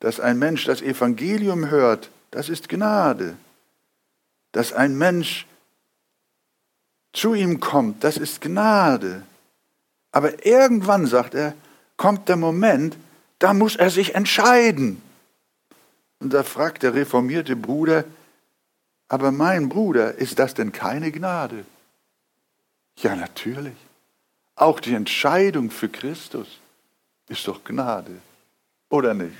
[0.00, 3.36] Dass ein Mensch das Evangelium hört, das ist Gnade.
[4.52, 5.46] Dass ein Mensch
[7.12, 9.22] zu ihm kommt, das ist Gnade.
[10.12, 11.54] Aber irgendwann, sagt er,
[11.96, 12.96] kommt der Moment,
[13.38, 15.02] da muss er sich entscheiden.
[16.20, 18.04] Und da fragt der reformierte Bruder,
[19.08, 21.64] aber mein Bruder, ist das denn keine Gnade?
[22.96, 23.76] Ja, natürlich.
[24.54, 26.58] Auch die Entscheidung für Christus
[27.28, 28.20] ist doch Gnade,
[28.88, 29.36] oder nicht?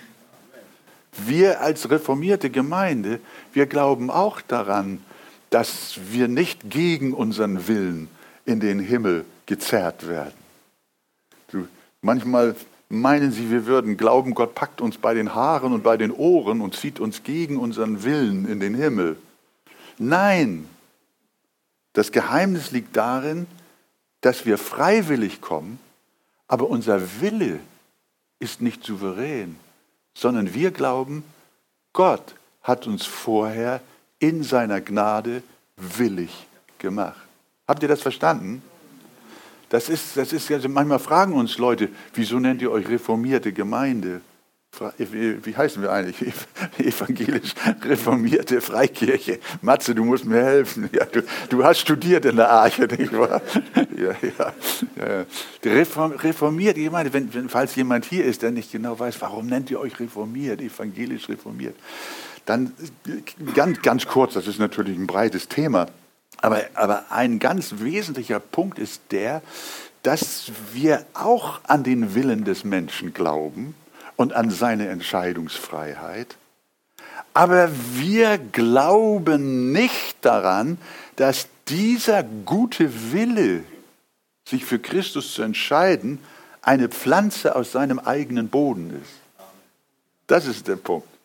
[1.12, 3.20] Wir als reformierte Gemeinde,
[3.52, 5.02] wir glauben auch daran,
[5.50, 8.08] dass wir nicht gegen unseren Willen
[8.44, 10.34] in den Himmel gezerrt werden.
[12.00, 12.54] manchmal
[12.88, 16.60] meinen sie, wir würden glauben, Gott packt uns bei den Haaren und bei den Ohren
[16.60, 19.16] und zieht uns gegen unseren Willen in den Himmel.
[19.98, 20.68] Nein,
[21.92, 23.46] das Geheimnis liegt darin,
[24.20, 25.78] dass wir freiwillig kommen,
[26.46, 27.60] aber unser Wille
[28.38, 29.56] ist nicht souverän,
[30.14, 31.24] sondern wir glauben,
[31.92, 33.80] Gott hat uns vorher
[34.18, 35.42] in seiner Gnade
[35.76, 36.46] willig
[36.78, 37.20] gemacht.
[37.66, 38.62] Habt ihr das verstanden?
[39.68, 44.22] Das ist, das ist also manchmal fragen uns Leute, wieso nennt ihr euch reformierte Gemeinde?
[44.98, 46.32] Wie heißen wir eigentlich?
[46.78, 49.40] Evangelisch reformierte Freikirche.
[49.60, 50.88] Matze, du musst mir helfen.
[50.92, 53.42] Ja, du, du hast studiert in der Arche, nicht wahr?
[53.96, 55.24] Ja, ja.
[55.64, 59.70] Die reformierte Gemeinde, wenn, wenn, falls jemand hier ist, der nicht genau weiß, warum nennt
[59.70, 61.74] ihr euch reformiert, evangelisch reformiert,
[62.48, 62.72] dann
[63.54, 65.86] ganz, ganz kurz, das ist natürlich ein breites Thema,
[66.40, 69.42] aber, aber ein ganz wesentlicher Punkt ist der,
[70.02, 73.74] dass wir auch an den Willen des Menschen glauben
[74.16, 76.36] und an seine Entscheidungsfreiheit.
[77.34, 80.78] Aber wir glauben nicht daran,
[81.16, 83.64] dass dieser gute Wille,
[84.48, 86.20] sich für Christus zu entscheiden,
[86.62, 89.12] eine Pflanze aus seinem eigenen Boden ist.
[90.26, 91.17] Das ist der Punkt.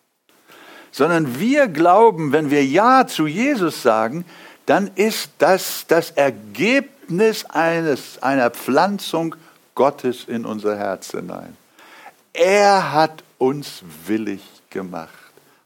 [0.94, 4.24] Sondern wir glauben, wenn wir Ja zu Jesus sagen,
[4.64, 9.34] dann ist das das Ergebnis eines, einer Pflanzung
[9.74, 11.56] Gottes in unser Herz hinein.
[12.32, 15.10] Er hat uns willig gemacht,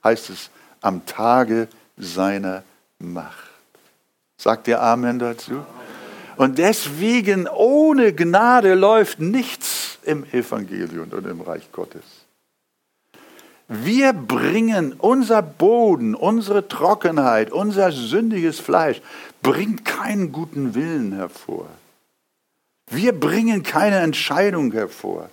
[0.02, 0.48] heißt es,
[0.80, 2.62] am Tage seiner
[2.98, 3.50] Macht.
[4.38, 5.62] Sagt ihr Amen dazu?
[6.38, 12.17] Und deswegen ohne Gnade läuft nichts im Evangelium und im Reich Gottes.
[13.68, 19.02] Wir bringen unser Boden, unsere Trockenheit, unser sündiges Fleisch,
[19.42, 21.66] bringt keinen guten Willen hervor.
[22.90, 25.28] Wir bringen keine Entscheidung hervor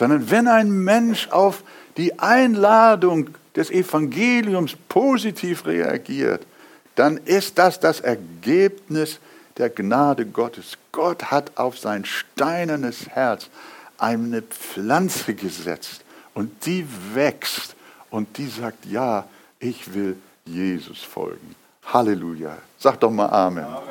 [0.00, 1.62] sondern wenn ein Mensch auf
[1.98, 6.46] die Einladung des Evangeliums positiv reagiert,
[6.94, 9.20] dann ist das das Ergebnis
[9.58, 10.78] der Gnade Gottes.
[10.90, 13.50] Gott hat auf sein steinernes Herz
[13.98, 16.02] eine Pflanze gesetzt
[16.34, 17.76] und die wächst
[18.10, 19.26] und die sagt, ja,
[19.58, 21.54] ich will Jesus folgen.
[21.84, 22.58] Halleluja.
[22.78, 23.64] Sag doch mal Amen.
[23.64, 23.88] Amen.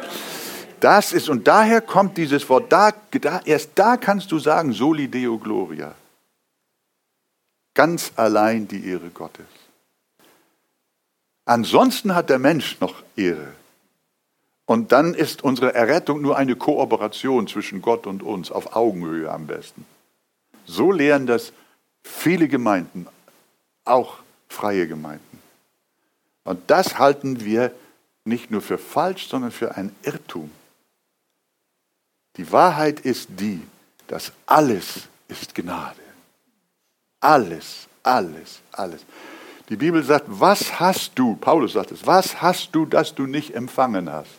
[0.80, 5.10] Das ist, und daher kommt dieses Wort, da, da, erst da kannst du sagen, soli
[5.10, 5.94] Deo Gloria.
[7.74, 9.46] Ganz allein die Ehre Gottes.
[11.46, 13.54] Ansonsten hat der Mensch noch Ehre.
[14.66, 19.48] Und dann ist unsere Errettung nur eine Kooperation zwischen Gott und uns, auf Augenhöhe am
[19.48, 19.86] besten.
[20.66, 21.52] So lehren das
[22.04, 23.08] viele Gemeinden,
[23.86, 25.42] auch freie Gemeinden.
[26.44, 27.72] Und das halten wir
[28.26, 30.52] nicht nur für falsch, sondern für ein Irrtum.
[32.38, 33.62] Die Wahrheit ist die,
[34.08, 36.00] Das alles ist Gnade.
[37.20, 39.02] Alles, alles, alles.
[39.70, 43.54] Die Bibel sagt, was hast du, Paulus sagt es, was hast du, das du nicht
[43.54, 44.32] empfangen hast?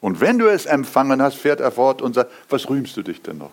[0.00, 3.20] Und wenn du es empfangen hast, fährt er fort und sagt, was rühmst du dich
[3.20, 3.52] denn noch?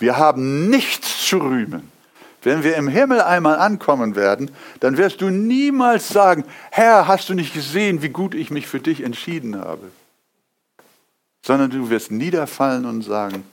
[0.00, 1.92] Wir haben nichts zu rühmen.
[2.42, 7.34] Wenn wir im Himmel einmal ankommen werden, dann wirst du niemals sagen, Herr, hast du
[7.34, 9.92] nicht gesehen, wie gut ich mich für dich entschieden habe?
[11.42, 13.44] Sondern du wirst niederfallen und sagen,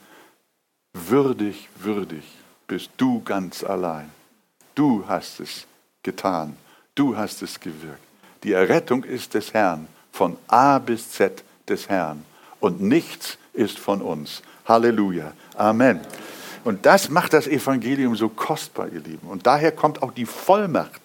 [0.94, 2.24] würdig, würdig
[2.66, 4.10] bist du ganz allein.
[4.74, 5.66] Du hast es
[6.02, 6.56] getan,
[6.94, 8.00] du hast es gewirkt.
[8.42, 12.24] Die Errettung ist des Herrn, von A bis Z des Herrn.
[12.60, 14.42] Und nichts ist von uns.
[14.66, 15.32] Halleluja.
[15.56, 16.00] Amen.
[16.64, 19.28] Und das macht das Evangelium so kostbar, ihr Lieben.
[19.28, 21.00] Und daher kommt auch die Vollmacht.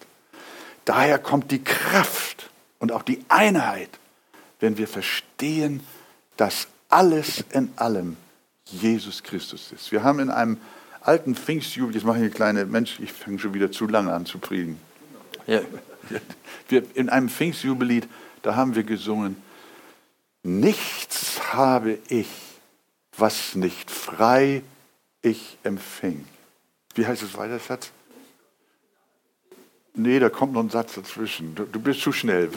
[0.84, 3.88] Daher kommt die Kraft und auch die Einheit,
[4.60, 5.80] wenn wir verstehen,
[6.36, 8.16] dass alles in allem
[8.66, 9.92] Jesus Christus ist.
[9.92, 10.58] Wir haben in einem
[11.00, 14.26] alten Pfingstjubel, jetzt mache ich eine kleine, Mensch, ich fange schon wieder zu lange an
[14.26, 14.78] zu predigen.
[15.46, 15.60] Ja,
[16.68, 18.08] wir, in einem Pfingstjubellied,
[18.42, 19.36] da haben wir gesungen,
[20.42, 22.28] nichts habe ich,
[23.16, 24.62] was nicht frei
[25.24, 26.24] ich empfing.
[26.94, 27.90] Wie heißt es weiter, Schatz?
[29.94, 31.54] Nee, da kommt noch ein Satz dazwischen.
[31.54, 32.50] Du, du bist zu schnell.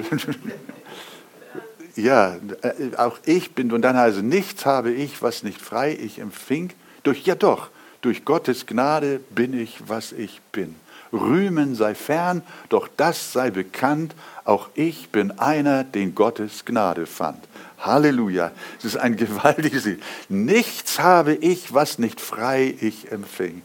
[1.96, 5.96] ja, äh, auch ich bin, und dann heißt es, nichts habe ich, was nicht frei
[6.00, 6.74] ich empfing.
[7.04, 7.70] Durch, ja doch,
[8.02, 10.76] durch Gottes Gnade bin ich, was ich bin.
[11.14, 17.44] Rühmen sei fern, doch das sei bekannt, auch ich bin einer, den Gottes Gnade fand.
[17.80, 18.52] Halleluja.
[18.80, 20.04] Es ist ein gewaltiges Lied.
[20.30, 23.62] Nichts habe ich, was nicht frei ich empfing.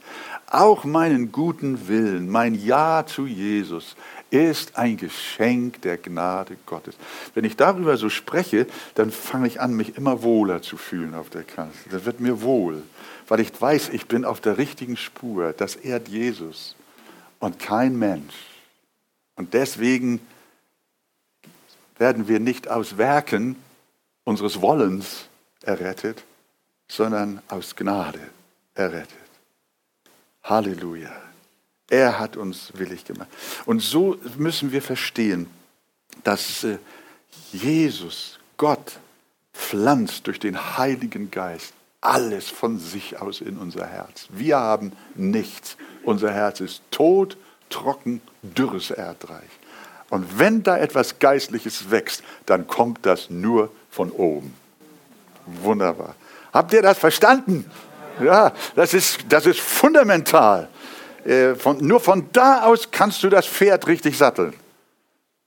[0.47, 3.97] Auch meinen guten Willen, mein Ja zu Jesus
[4.33, 6.97] ist ein Geschenk der Gnade Gottes.
[7.35, 11.29] Wenn ich darüber so spreche, dann fange ich an, mich immer wohler zu fühlen auf
[11.29, 11.91] der Kanzel.
[11.91, 12.83] Da wird mir wohl,
[13.29, 15.53] weil ich weiß, ich bin auf der richtigen Spur.
[15.53, 16.77] Das ehrt Jesus
[17.41, 18.35] und kein Mensch.
[19.37, 20.21] Und deswegen
[21.99, 23.57] werden wir nicht aus Werken
[24.25, 25.27] unseres Wollens
[25.63, 26.23] errettet,
[26.89, 28.21] sondern aus Gnade
[28.75, 29.19] errettet.
[30.45, 31.13] Halleluja.
[31.89, 33.29] Er hat uns willig gemacht.
[33.67, 35.49] Und so müssen wir verstehen,
[36.25, 36.79] dass äh,
[37.53, 38.99] Jesus, Gott,
[39.53, 44.27] pflanzt durch den Heiligen Geist alles von sich aus in unser Herz.
[44.31, 45.77] Wir haben nichts.
[46.03, 47.37] Unser Herz ist tot,
[47.71, 49.51] trocken, dürres Erdreich.
[50.11, 54.55] Und wenn da etwas Geistliches wächst, dann kommt das nur von oben.
[55.47, 56.17] Wunderbar.
[56.53, 57.71] Habt ihr das verstanden?
[58.21, 60.69] Ja, das ist, das ist fundamental.
[61.25, 64.55] Äh, von, nur von da aus kannst du das Pferd richtig satteln.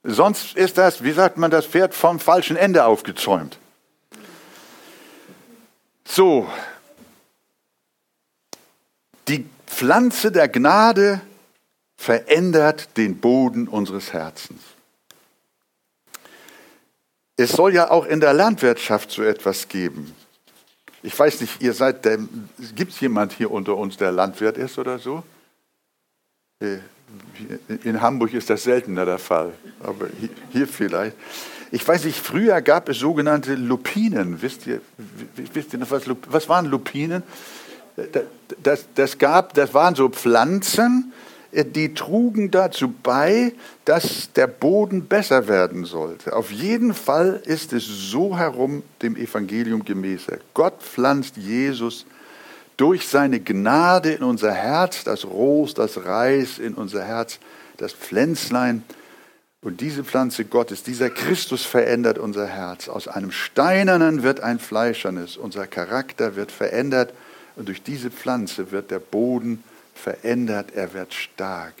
[0.04, 3.58] Sonst ist das, wie sagt man, das Pferd vom falschen Ende aufgezäumt.
[6.06, 6.48] So,
[9.26, 11.20] die Pflanze der Gnade
[11.96, 14.60] verändert den Boden unseres Herzens.
[17.36, 20.14] Es soll ja auch in der Landwirtschaft so etwas geben.
[21.02, 22.02] Ich weiß nicht, ihr seid,
[22.74, 25.22] gibt es jemand hier unter uns, der Landwirt ist oder so?
[26.60, 26.78] Äh,
[27.84, 30.08] in Hamburg ist das seltener der Fall, aber
[30.50, 31.16] hier vielleicht.
[31.70, 34.40] Ich weiß nicht, früher gab es sogenannte Lupinen.
[34.40, 34.80] Wisst ihr,
[35.52, 37.22] wisst ihr noch, was, was waren Lupinen?
[38.62, 41.12] Das, das, gab, das waren so Pflanzen,
[41.64, 43.52] die trugen dazu bei,
[43.84, 46.34] dass der Boden besser werden sollte.
[46.34, 50.38] Auf jeden Fall ist es so herum dem Evangelium gemäßer.
[50.54, 52.06] Gott pflanzt Jesus
[52.76, 57.38] durch seine Gnade in unser Herz, das Ros, das Reis in unser Herz,
[57.78, 58.82] das Pflänzlein.
[59.62, 62.88] Und diese Pflanze Gottes, dieser Christus verändert unser Herz.
[62.88, 65.36] Aus einem steinernen wird ein fleischernes.
[65.36, 67.14] Unser Charakter wird verändert
[67.56, 71.74] und durch diese Pflanze wird der Boden verändert verändert, er wird stark.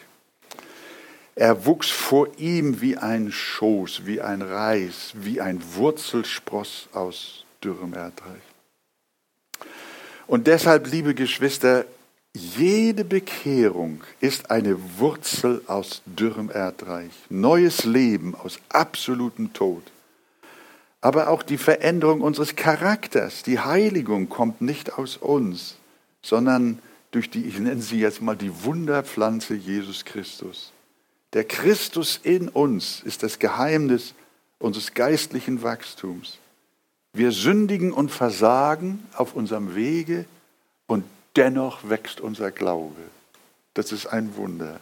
[1.34, 7.92] Er wuchs vor ihm wie ein Schoß, wie ein Reis, wie ein Wurzelspross aus dürrem
[7.92, 8.42] Erdreich.
[10.26, 11.84] Und deshalb, liebe Geschwister,
[12.32, 19.82] jede Bekehrung ist eine Wurzel aus dürrem Erdreich, neues Leben aus absolutem Tod.
[21.00, 25.76] Aber auch die Veränderung unseres Charakters, die Heiligung kommt nicht aus uns,
[26.22, 26.80] sondern
[27.10, 30.72] durch die, ich nenne sie jetzt mal die Wunderpflanze Jesus Christus.
[31.32, 34.14] Der Christus in uns ist das Geheimnis
[34.58, 36.38] unseres geistlichen Wachstums.
[37.12, 40.24] Wir sündigen und versagen auf unserem Wege
[40.86, 41.04] und
[41.34, 43.00] dennoch wächst unser Glaube.
[43.74, 44.80] Das ist ein Wunder.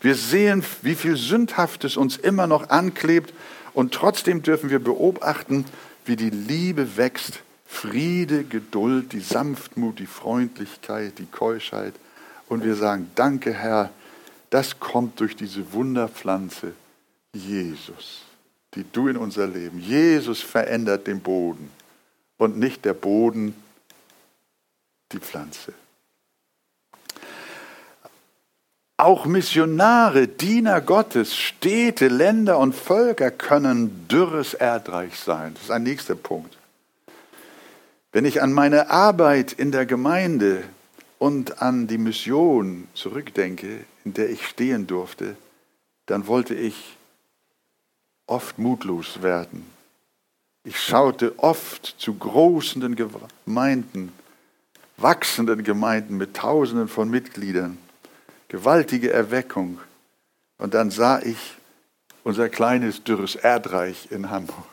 [0.00, 3.34] Wir sehen, wie viel Sündhaftes uns immer noch anklebt
[3.74, 5.64] und trotzdem dürfen wir beobachten,
[6.04, 11.94] wie die Liebe wächst Friede, Geduld, die Sanftmut, die Freundlichkeit, die Keuschheit.
[12.46, 13.90] Und wir sagen, danke Herr,
[14.50, 16.74] das kommt durch diese Wunderpflanze
[17.32, 18.22] Jesus,
[18.74, 19.78] die du in unser Leben.
[19.78, 21.70] Jesus verändert den Boden
[22.36, 23.54] und nicht der Boden
[25.12, 25.72] die Pflanze.
[28.98, 35.54] Auch Missionare, Diener Gottes, Städte, Länder und Völker können dürres Erdreich sein.
[35.54, 36.59] Das ist ein nächster Punkt.
[38.12, 40.64] Wenn ich an meine Arbeit in der Gemeinde
[41.18, 45.36] und an die Mission zurückdenke, in der ich stehen durfte,
[46.06, 46.96] dann wollte ich
[48.26, 49.64] oft mutlos werden.
[50.64, 54.12] Ich schaute oft zu großen Gemeinden,
[54.96, 57.78] wachsenden Gemeinden mit Tausenden von Mitgliedern
[58.50, 59.78] gewaltige Erweckung.
[60.58, 61.56] Und dann sah ich
[62.24, 64.66] unser kleines, dürres Erdreich in Hamburg.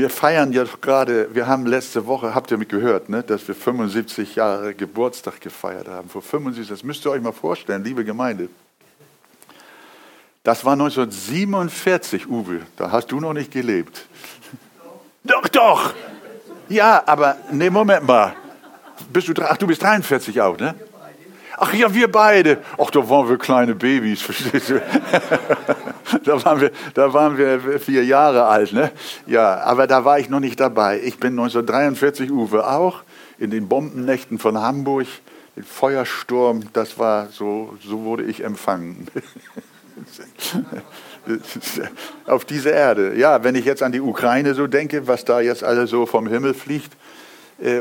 [0.00, 3.54] Wir feiern ja gerade, wir haben letzte Woche, habt ihr mich gehört, ne, dass wir
[3.54, 6.08] 75 Jahre Geburtstag gefeiert haben.
[6.08, 8.48] Vor 75, das müsst ihr euch mal vorstellen, liebe Gemeinde.
[10.42, 14.06] Das war 1947, Uwe, da hast du noch nicht gelebt.
[15.22, 15.92] Doch, doch!
[16.70, 18.34] Ja, aber, ne, Moment mal.
[19.12, 20.76] Bist du, ach, du bist 43 auch, ne?
[21.62, 22.56] Ach ja, wir beide.
[22.78, 24.80] Ach, da waren wir kleine Babys, verstehst du?
[26.24, 28.90] da, waren wir, da waren wir vier Jahre alt, ne?
[29.26, 31.02] Ja, aber da war ich noch nicht dabei.
[31.04, 33.02] Ich bin 1943, Uwe auch,
[33.38, 35.06] in den Bombennächten von Hamburg,
[35.54, 39.08] den Feuersturm, das war so, so wurde ich empfangen.
[42.26, 43.18] Auf diese Erde.
[43.18, 46.26] Ja, wenn ich jetzt an die Ukraine so denke, was da jetzt alles so vom
[46.26, 46.96] Himmel fliegt,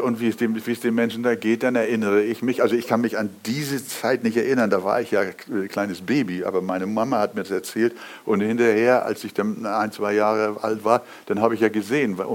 [0.03, 2.75] und wie es, dem, wie es den Menschen da geht, dann erinnere ich mich, also
[2.75, 6.43] ich kann mich an diese Zeit nicht erinnern, da war ich ja ein kleines Baby,
[6.43, 10.61] aber meine Mama hat mir das erzählt und hinterher, als ich dann ein, zwei Jahre
[10.61, 12.27] alt war, dann habe ich ja gesehen, was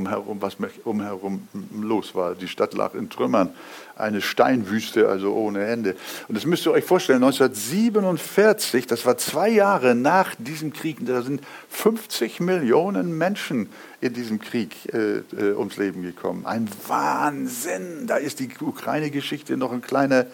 [0.85, 1.49] umherum
[1.83, 2.35] los war.
[2.35, 3.51] Die Stadt lag in Trümmern
[3.97, 5.97] eine Steinwüste, also ohne Ende.
[6.29, 11.23] Und das müsst ihr euch vorstellen, 1947, das war zwei Jahre nach diesem Krieg, da
[11.23, 13.69] sind 50 Millionen Menschen
[14.01, 16.47] in diesem Krieg äh, äh, ums Leben gekommen.
[16.47, 18.07] Ein Wahnsinn!
[18.07, 20.27] Da ist die Ukraine-Geschichte noch ein kleiner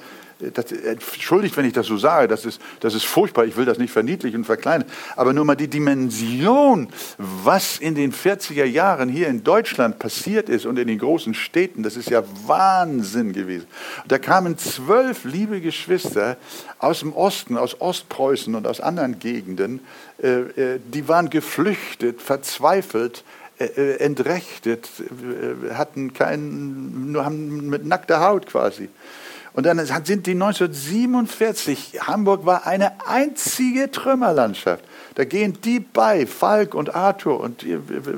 [0.54, 3.78] das, entschuldigt, wenn ich das so sage, das ist, das ist furchtbar, ich will das
[3.78, 6.88] nicht verniedlichen und verkleinern, aber nur mal die Dimension,
[7.18, 11.82] was in den 40er Jahren hier in Deutschland passiert ist und in den großen Städten,
[11.82, 13.66] das ist ja Wahnsinn gewesen.
[14.08, 16.36] Da kamen zwölf liebe Geschwister
[16.78, 19.80] aus dem Osten, aus Ostpreußen und aus anderen Gegenden,
[20.22, 23.24] äh, äh, die waren geflüchtet, verzweifelt,
[23.58, 24.88] äh, entrechtet,
[25.72, 28.88] hatten keinen, haben mit nackter Haut quasi.
[29.52, 34.84] Und dann sind die 1947, Hamburg war eine einzige Trümmerlandschaft.
[35.16, 37.64] Da gehen die bei, Falk und Arthur und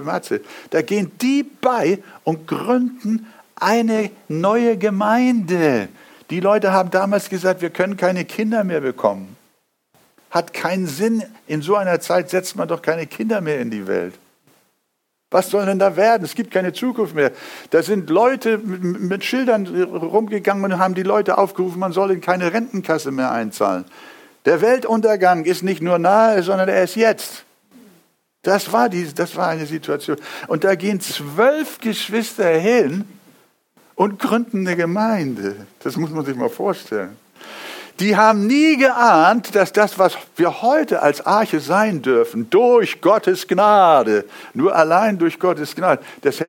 [0.05, 3.27] Matze, da gehen die bei und gründen
[3.57, 5.89] eine neue Gemeinde.
[6.31, 9.37] Die Leute haben damals gesagt, wir können keine Kinder mehr bekommen.
[10.31, 11.23] Hat keinen Sinn.
[11.47, 14.15] In so einer Zeit setzt man doch keine Kinder mehr in die Welt.
[15.33, 16.25] Was soll denn da werden?
[16.25, 17.33] Es gibt keine Zukunft mehr.
[17.71, 22.53] Da sind Leute mit Schildern rumgegangen und haben die Leute aufgerufen, man soll in keine
[22.53, 23.85] Rentenkasse mehr einzahlen.
[24.45, 27.45] Der Weltuntergang ist nicht nur nahe, sondern er ist jetzt.
[28.43, 30.17] Das war, die, das war eine Situation.
[30.49, 33.05] Und da gehen zwölf Geschwister hin
[33.95, 35.67] und gründen eine Gemeinde.
[35.83, 37.17] Das muss man sich mal vorstellen
[38.01, 43.47] die haben nie geahnt, dass das, was wir heute als Arche sein dürfen, durch Gottes
[43.49, 44.25] Gnade,
[44.55, 46.43] nur allein durch Gottes Gnade, das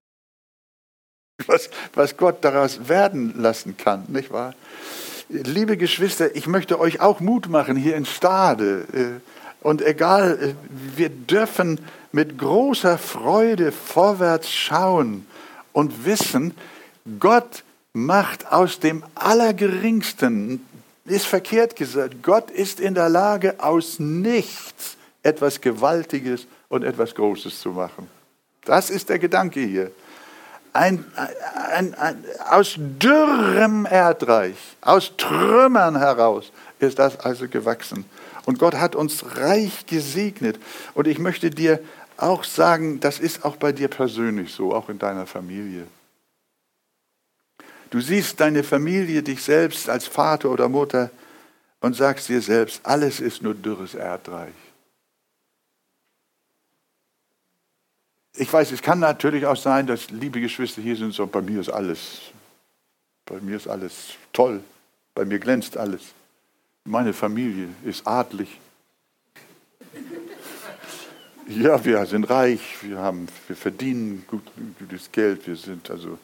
[1.48, 4.54] was, was Gott daraus werden lassen kann, nicht wahr?
[5.30, 8.86] Liebe Geschwister, ich möchte euch auch Mut machen hier in Stade.
[8.94, 10.54] Äh, und egal, äh,
[10.96, 11.80] wir dürfen
[12.12, 15.26] mit großer Freude vorwärts schauen
[15.72, 16.54] und wissen,
[17.20, 17.64] Gott
[17.94, 20.66] macht aus dem Allergeringsten
[21.06, 22.24] ist verkehrt gesagt.
[22.24, 28.10] Gott ist in der Lage, aus nichts etwas Gewaltiges und etwas Großes zu machen.
[28.66, 29.92] Das ist der Gedanke hier.
[30.72, 31.06] Ein,
[31.72, 38.06] ein, ein, aus dürrem Erdreich, aus Trümmern heraus ist das also gewachsen.
[38.46, 40.60] Und Gott hat uns reich gesegnet.
[40.94, 41.80] Und ich möchte dir
[42.18, 45.86] auch sagen, das ist auch bei dir persönlich so, auch in deiner Familie.
[47.94, 51.12] Du siehst deine Familie, dich selbst als Vater oder Mutter
[51.80, 54.56] und sagst dir selbst, alles ist nur dürres Erdreich.
[58.36, 61.62] Ich weiß, es kann natürlich auch sein, dass liebe Geschwister hier sind, so bei mir
[61.62, 62.22] ist alles,
[63.28, 64.64] bei mir ist alles toll,
[65.14, 66.02] bei mir glänzt alles.
[66.86, 68.60] Meine Familie ist adlig.
[71.48, 74.42] Ja, wir sind reich, wir, haben, wir verdienen gut,
[74.80, 76.18] gutes Geld, wir sind also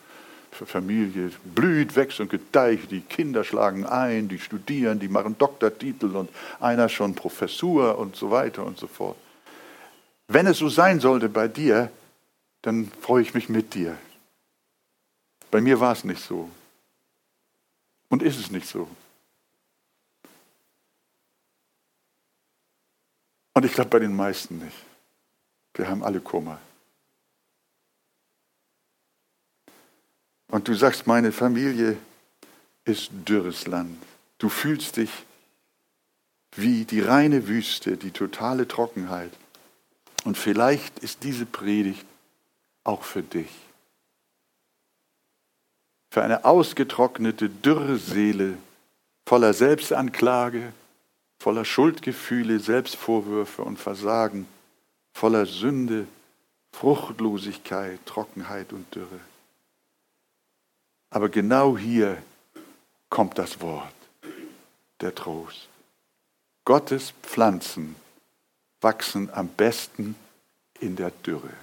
[0.67, 6.29] Familie blüht, wächst und gedeiht, die Kinder schlagen ein, die studieren, die machen Doktortitel und
[6.59, 9.17] einer schon Professur und so weiter und so fort.
[10.27, 11.91] Wenn es so sein sollte bei dir,
[12.61, 13.97] dann freue ich mich mit dir.
[15.51, 16.49] Bei mir war es nicht so.
[18.09, 18.87] Und ist es nicht so.
[23.53, 24.77] Und ich glaube bei den meisten nicht.
[25.73, 26.59] Wir haben alle Kummer.
[30.49, 31.97] Und du sagst, meine Familie
[32.85, 33.97] ist dürres Land.
[34.37, 35.11] Du fühlst dich
[36.55, 39.31] wie die reine Wüste, die totale Trockenheit.
[40.25, 42.05] Und vielleicht ist diese Predigt
[42.83, 43.51] auch für dich.
[46.11, 48.57] Für eine ausgetrocknete, dürre Seele
[49.27, 50.73] voller Selbstanklage,
[51.39, 54.47] voller Schuldgefühle, Selbstvorwürfe und Versagen
[55.13, 56.07] voller Sünde,
[56.71, 59.19] Fruchtlosigkeit, Trockenheit und Dürre.
[61.09, 62.21] Aber genau hier
[63.09, 63.93] kommt das Wort,
[65.01, 65.67] der Trost.
[66.65, 67.95] Gottes Pflanzen
[68.81, 70.15] wachsen am besten
[70.79, 71.53] in der Dürre.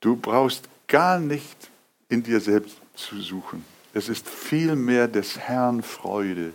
[0.00, 1.70] Du brauchst gar nicht
[2.08, 3.64] in dir selbst zu suchen.
[3.92, 6.52] Es ist vielmehr des Herrn Freude,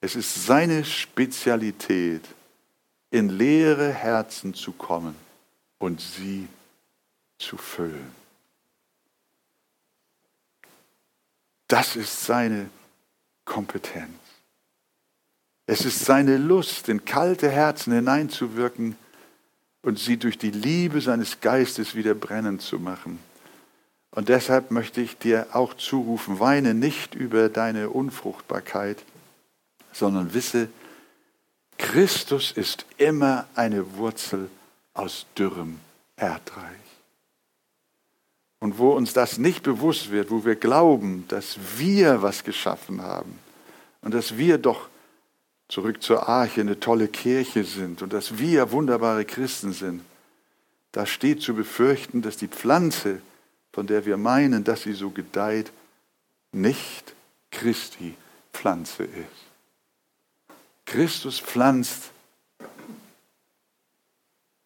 [0.00, 2.22] es ist seine Spezialität,
[3.10, 5.14] in leere Herzen zu kommen
[5.78, 6.48] und sie
[7.38, 8.12] zu füllen.
[11.68, 12.70] Das ist seine
[13.44, 14.14] Kompetenz.
[15.66, 18.96] Es ist seine Lust, in kalte Herzen hineinzuwirken
[19.82, 23.18] und sie durch die Liebe seines Geistes wieder brennend zu machen.
[24.10, 29.04] Und deshalb möchte ich dir auch zurufen, weine nicht über deine Unfruchtbarkeit,
[29.92, 30.68] sondern wisse,
[31.76, 34.50] Christus ist immer eine Wurzel
[34.94, 35.78] aus dürrem
[36.16, 36.87] Erdreich.
[38.60, 43.38] Und wo uns das nicht bewusst wird, wo wir glauben, dass wir was geschaffen haben
[44.02, 44.88] und dass wir doch
[45.68, 50.02] zurück zur Arche eine tolle Kirche sind und dass wir wunderbare Christen sind,
[50.92, 53.20] da steht zu befürchten, dass die Pflanze,
[53.72, 55.70] von der wir meinen, dass sie so gedeiht,
[56.52, 57.14] nicht
[57.50, 58.14] Christi
[58.52, 59.48] Pflanze ist.
[60.86, 62.10] Christus pflanzt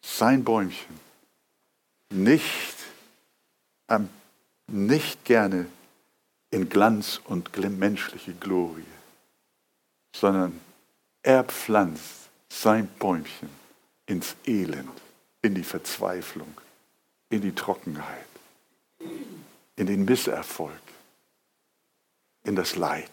[0.01, 1.03] sein Bäumchen
[2.13, 2.77] nicht,
[3.89, 4.09] ähm,
[4.67, 5.67] nicht gerne
[6.51, 8.85] in Glanz und menschliche Glorie,
[10.15, 10.61] sondern
[11.23, 13.49] er pflanzt sein Bäumchen
[14.07, 15.01] ins Elend,
[15.41, 16.53] in die Verzweiflung,
[17.31, 18.27] in die Trockenheit,
[19.77, 20.73] in den Misserfolg,
[22.45, 23.11] in das Leid.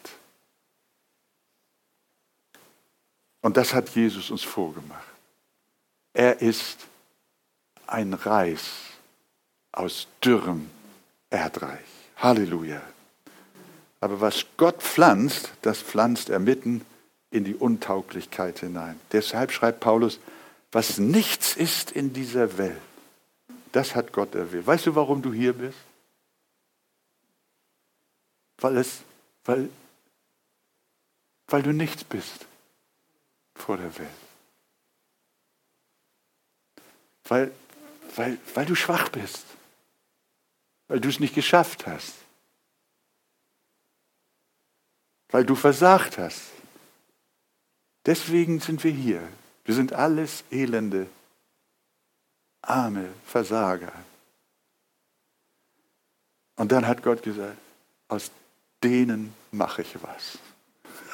[3.42, 5.08] Und das hat Jesus uns vorgemacht.
[6.14, 6.88] Er ist
[7.88, 8.89] ein Reis
[9.72, 10.70] aus dürrem
[11.30, 11.86] Erdreich.
[12.18, 12.82] Halleluja.
[14.02, 16.86] Aber was Gott pflanzt, das pflanzt er mitten
[17.32, 19.00] in die Untauglichkeit hinein.
[19.12, 20.20] Deshalb schreibt Paulus,
[20.72, 22.82] was nichts ist in dieser Welt,
[23.72, 24.66] das hat Gott erwählt.
[24.66, 25.78] Weißt du, warum du hier bist?
[28.58, 29.02] Weil es,
[29.46, 29.70] weil,
[31.48, 32.46] weil du nichts bist
[33.56, 34.10] vor der Welt.
[37.26, 37.52] Weil,
[38.16, 39.46] weil, weil du schwach bist.
[40.90, 42.14] Weil du es nicht geschafft hast.
[45.30, 46.42] Weil du versagt hast.
[48.06, 49.26] Deswegen sind wir hier.
[49.64, 51.08] Wir sind alles elende,
[52.62, 53.94] arme Versager.
[56.56, 57.58] Und dann hat Gott gesagt,
[58.08, 58.32] aus
[58.84, 60.40] denen mache ich was.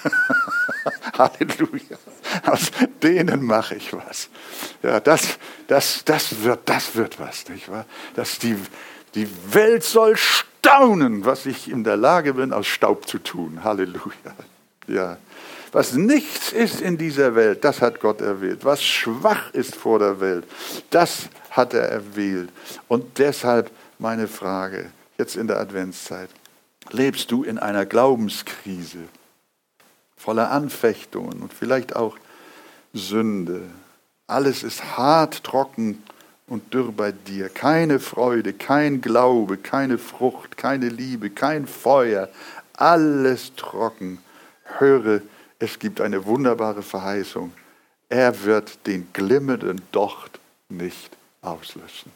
[1.18, 1.98] Halleluja.
[2.44, 2.72] Aus
[3.04, 4.30] denen mache ich was.
[4.82, 7.86] Ja, das, das, das, wird, das wird was, nicht wahr?
[8.16, 8.58] Dass die,
[9.16, 13.64] die Welt soll staunen, was ich in der Lage bin, aus Staub zu tun.
[13.64, 14.36] Halleluja.
[14.88, 15.18] Ja.
[15.72, 18.64] Was nichts ist in dieser Welt, das hat Gott erwählt.
[18.64, 20.46] Was schwach ist vor der Welt,
[20.90, 22.50] das hat er erwählt.
[22.88, 26.30] Und deshalb meine Frage, jetzt in der Adventszeit.
[26.92, 29.10] Lebst du in einer Glaubenskrise?
[30.26, 32.18] voller Anfechtungen und vielleicht auch
[32.94, 33.62] Sünde.
[34.26, 36.02] Alles ist hart, trocken
[36.48, 37.50] und dürr bei dir.
[37.50, 42.30] Keine Freude, kein Glaube, keine Frucht, keine Liebe, kein Feuer.
[42.74, 44.20] Alles trocken.
[44.78, 45.22] Höre,
[45.60, 47.54] es gibt eine wunderbare Verheißung.
[48.10, 50.40] Er wird den glimmenden Docht
[50.70, 52.12] nicht auslöschen.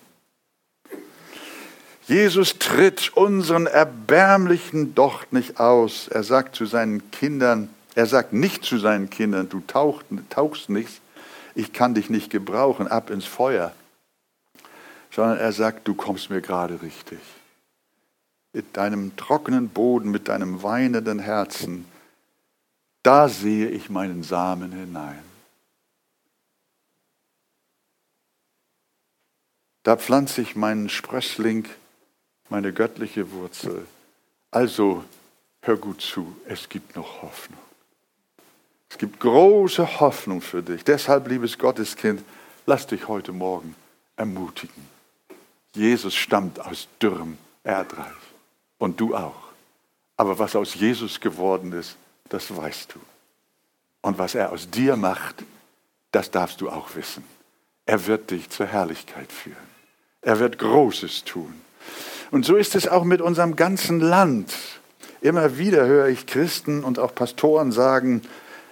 [2.05, 6.07] Jesus tritt unseren erbärmlichen Docht nicht aus.
[6.07, 11.01] Er sagt zu seinen Kindern, Er sagt nicht zu seinen Kindern, du tauch, tauchst nichts,
[11.53, 13.73] ich kann dich nicht gebrauchen, ab ins Feuer.
[15.11, 17.19] Sondern er sagt, du kommst mir gerade richtig.
[18.53, 21.85] Mit deinem trockenen Boden, mit deinem weinenden Herzen,
[23.03, 25.23] da sehe ich meinen Samen hinein.
[29.83, 31.67] Da pflanze ich meinen Sprössling,
[32.49, 33.87] meine göttliche Wurzel.
[34.51, 35.03] Also
[35.61, 37.59] hör gut zu, es gibt noch Hoffnung.
[38.89, 40.83] Es gibt große Hoffnung für dich.
[40.83, 42.23] Deshalb, liebes Gotteskind,
[42.65, 43.75] lass dich heute Morgen
[44.15, 44.98] ermutigen.
[45.79, 48.05] Jesus stammt aus dürrem Erdreich
[48.79, 49.49] und du auch.
[50.17, 51.95] Aber was aus Jesus geworden ist,
[52.27, 52.99] das weißt du.
[54.01, 55.43] Und was er aus dir macht,
[56.11, 57.23] das darfst du auch wissen.
[57.85, 59.55] Er wird dich zur Herrlichkeit führen.
[60.21, 61.53] Er wird Großes tun.
[62.29, 64.53] Und so ist es auch mit unserem ganzen Land.
[65.21, 68.21] Immer wieder höre ich Christen und auch Pastoren sagen,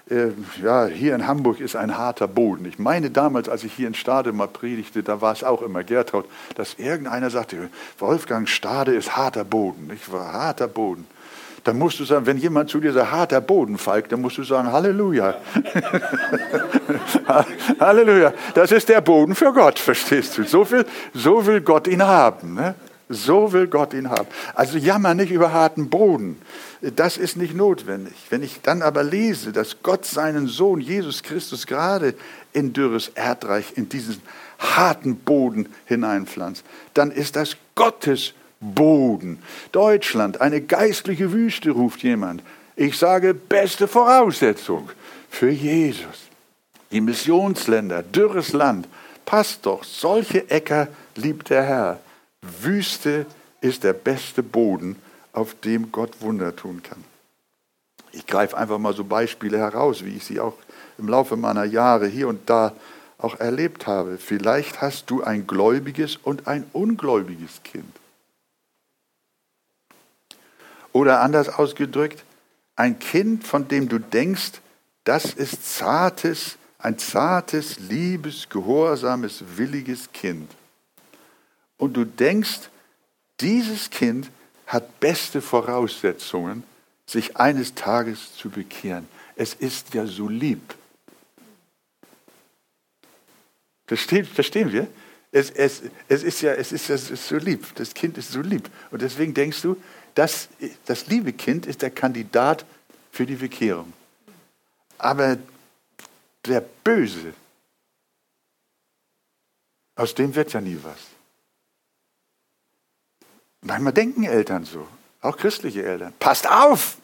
[0.09, 0.29] äh,
[0.63, 2.65] ja, hier in Hamburg ist ein harter Boden.
[2.65, 5.83] Ich meine damals, als ich hier in Stade mal predigte, da war es auch immer
[5.83, 9.91] Gertraud, dass irgendeiner sagte, Wolfgang Stade ist harter Boden.
[9.93, 11.05] Ich war harter Boden.
[11.63, 14.43] Dann musst du sagen, wenn jemand zu dir sagt, harter Boden, Falk, dann musst du
[14.43, 15.35] sagen, Halleluja.
[17.79, 18.33] Halleluja.
[18.53, 20.43] Das ist der Boden für Gott, verstehst du?
[20.45, 22.53] So will, so will Gott ihn haben.
[22.53, 22.75] Ne?
[23.09, 24.27] So will Gott ihn haben.
[24.53, 26.41] Also jammer nicht über harten Boden.
[26.81, 28.13] Das ist nicht notwendig.
[28.29, 32.15] Wenn ich dann aber lese, dass Gott seinen Sohn Jesus Christus gerade
[32.51, 34.21] in dürres Erdreich, in diesen
[34.59, 39.39] harten Boden hineinpflanzt, dann ist das Gottes Boden.
[39.71, 42.43] Deutschland, eine geistliche Wüste, ruft jemand.
[42.75, 44.89] Ich sage, beste Voraussetzung
[45.29, 46.27] für Jesus.
[46.91, 48.87] Die Missionsländer, dürres Land,
[49.25, 51.99] passt doch, solche Äcker liebt der Herr.
[52.41, 53.25] Wüste
[53.61, 54.95] ist der beste Boden,
[55.33, 57.03] auf dem Gott Wunder tun kann.
[58.11, 60.55] Ich greife einfach mal so Beispiele heraus, wie ich sie auch
[60.97, 62.73] im Laufe meiner Jahre hier und da
[63.17, 64.17] auch erlebt habe.
[64.17, 67.91] Vielleicht hast du ein gläubiges und ein ungläubiges Kind.
[70.93, 72.23] Oder anders ausgedrückt,
[72.75, 74.53] ein Kind, von dem du denkst,
[75.03, 80.51] das ist zartes, ein zartes, liebes, gehorsames, williges Kind.
[81.77, 82.69] Und du denkst,
[83.39, 84.29] dieses Kind
[84.65, 86.63] hat beste Voraussetzungen,
[87.05, 89.07] sich eines Tages zu bekehren.
[89.35, 90.75] Es ist ja so lieb.
[93.85, 94.87] Verstehen, wir?
[95.31, 97.73] Es, es, es, ist ja, es ist ja so lieb.
[97.75, 98.69] Das Kind ist so lieb.
[98.91, 99.81] Und deswegen denkst du,
[100.15, 100.49] das,
[100.85, 102.65] das liebe Kind ist der Kandidat
[103.11, 103.93] für die Bekehrung.
[104.97, 105.37] Aber
[106.45, 107.33] der Böse,
[109.95, 111.16] aus dem wird ja nie was.
[113.67, 114.87] Manchmal denken Eltern so,
[115.21, 116.13] auch christliche Eltern.
[116.19, 116.97] Passt auf!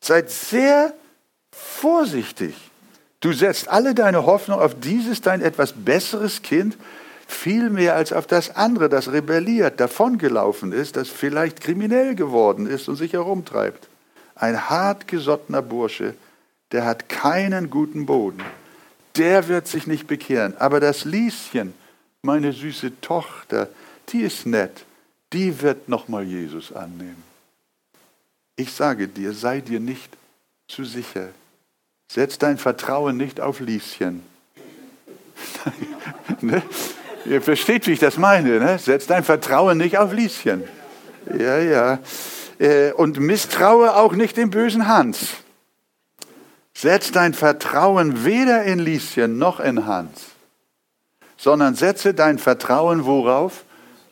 [0.00, 0.92] Seid sehr
[1.52, 2.56] vorsichtig.
[3.20, 6.76] Du setzt alle deine Hoffnung auf dieses dein etwas besseres Kind,
[7.28, 12.88] viel mehr als auf das andere, das rebelliert, davongelaufen ist, das vielleicht kriminell geworden ist
[12.88, 13.88] und sich herumtreibt.
[14.34, 16.14] Ein hartgesottener Bursche,
[16.72, 18.42] der hat keinen guten Boden.
[19.16, 20.56] Der wird sich nicht bekehren.
[20.58, 21.72] Aber das Lieschen,
[22.22, 23.68] meine süße Tochter,
[24.08, 24.84] die ist nett
[25.32, 27.22] die wird nochmal Jesus annehmen.
[28.56, 30.16] Ich sage dir, sei dir nicht
[30.68, 31.28] zu sicher.
[32.10, 34.22] Setz dein Vertrauen nicht auf Lieschen.
[36.40, 36.62] ne?
[37.24, 38.58] Ihr versteht, wie ich das meine.
[38.58, 38.78] Ne?
[38.78, 40.64] Setz dein Vertrauen nicht auf Lieschen.
[41.38, 41.98] Ja, ja.
[42.58, 45.30] Äh, und misstraue auch nicht dem bösen Hans.
[46.74, 50.26] Setz dein Vertrauen weder in Lieschen noch in Hans,
[51.36, 53.64] sondern setze dein Vertrauen worauf?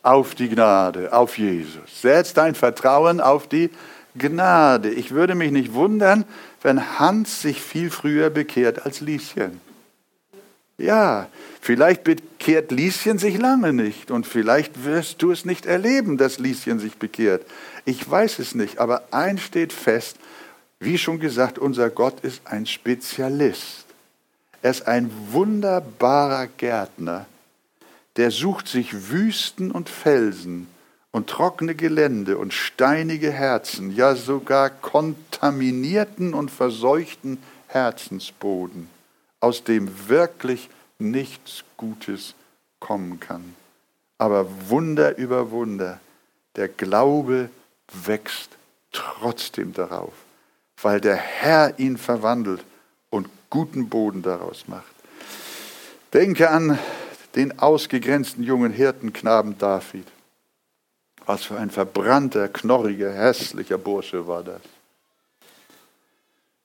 [0.02, 2.00] Auf die Gnade, auf Jesus.
[2.00, 3.70] Setz dein Vertrauen auf die
[4.16, 4.90] Gnade.
[4.90, 6.24] Ich würde mich nicht wundern,
[6.62, 9.60] wenn Hans sich viel früher bekehrt als Lieschen.
[10.78, 11.28] Ja,
[11.60, 16.78] vielleicht bekehrt Lieschen sich lange nicht und vielleicht wirst du es nicht erleben, dass Lieschen
[16.78, 17.44] sich bekehrt.
[17.84, 20.16] Ich weiß es nicht, aber eins steht fest,
[20.78, 23.84] wie schon gesagt, unser Gott ist ein Spezialist.
[24.62, 27.26] Er ist ein wunderbarer Gärtner
[28.16, 30.66] der sucht sich Wüsten und Felsen
[31.12, 38.88] und trockene Gelände und steinige Herzen, ja sogar kontaminierten und verseuchten Herzensboden,
[39.40, 42.34] aus dem wirklich nichts Gutes
[42.78, 43.54] kommen kann.
[44.18, 46.00] Aber Wunder über Wunder,
[46.56, 47.48] der Glaube
[48.04, 48.50] wächst
[48.92, 50.12] trotzdem darauf,
[50.82, 52.64] weil der Herr ihn verwandelt
[53.08, 54.84] und guten Boden daraus macht.
[56.12, 56.78] Denke an
[57.34, 60.06] den ausgegrenzten jungen Hirtenknaben David.
[61.26, 64.60] Was für ein verbrannter, knorriger, hässlicher Bursche war das.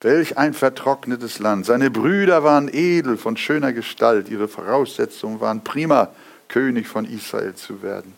[0.06, 1.66] Welch ein vertrocknetes Land.
[1.66, 4.28] Seine Brüder waren edel, von schöner Gestalt.
[4.28, 6.10] Ihre Voraussetzungen waren prima,
[6.46, 8.14] König von Israel zu werden.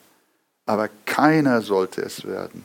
[0.67, 2.63] Aber keiner sollte es werden,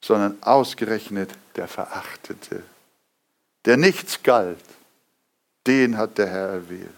[0.00, 2.62] sondern ausgerechnet der Verachtete,
[3.64, 4.62] der nichts galt.
[5.66, 6.94] Den hat der Herr erwählt.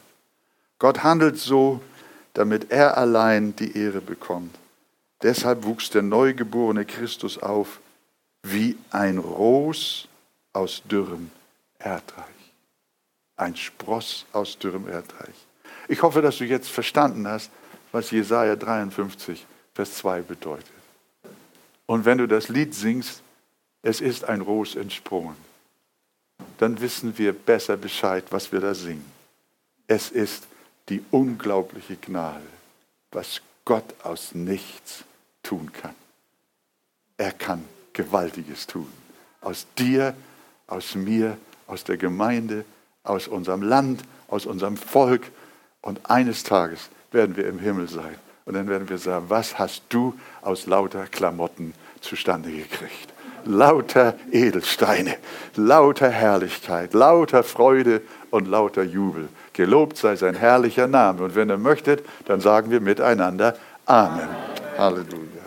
[0.79, 1.81] Gott handelt so,
[2.35, 4.57] damit er allein die Ehre bekommt.
[5.23, 7.81] Deshalb wuchs der neugeborene Christus auf
[8.43, 10.09] wie ein Ros
[10.53, 11.31] aus dürrem
[11.79, 12.25] Erdreich.
[13.37, 15.35] Ein Spross aus dürrem Erdreich.
[15.89, 17.51] Ich hoffe, dass du jetzt verstanden hast,
[17.93, 20.73] was Jesaja 53, Vers 2 bedeutet.
[21.87, 23.23] Und wenn du das Lied singst,
[23.83, 25.37] es ist ein Ros entsprungen,
[26.59, 29.05] dann wissen wir besser Bescheid, was wir da singen.
[29.87, 30.47] Es ist
[30.89, 32.47] die unglaubliche Gnade,
[33.11, 35.05] was Gott aus nichts
[35.43, 35.95] tun kann.
[37.17, 38.91] Er kann Gewaltiges tun.
[39.41, 40.15] Aus dir,
[40.67, 42.65] aus mir, aus der Gemeinde,
[43.05, 45.31] aus unserem Land, aus unserem Volk.
[45.81, 48.15] Und eines Tages werden wir im Himmel sein.
[48.45, 53.13] Und dann werden wir sagen, was hast du aus lauter Klamotten zustande gekriegt?
[53.45, 55.17] Lauter Edelsteine,
[55.57, 59.29] lauter Herrlichkeit, lauter Freude und lauter Jubel.
[59.53, 61.25] Gelobt sei sein herrlicher Name.
[61.25, 64.29] Und wenn ihr möchtet, dann sagen wir miteinander Amen.
[64.79, 65.42] Halleluja.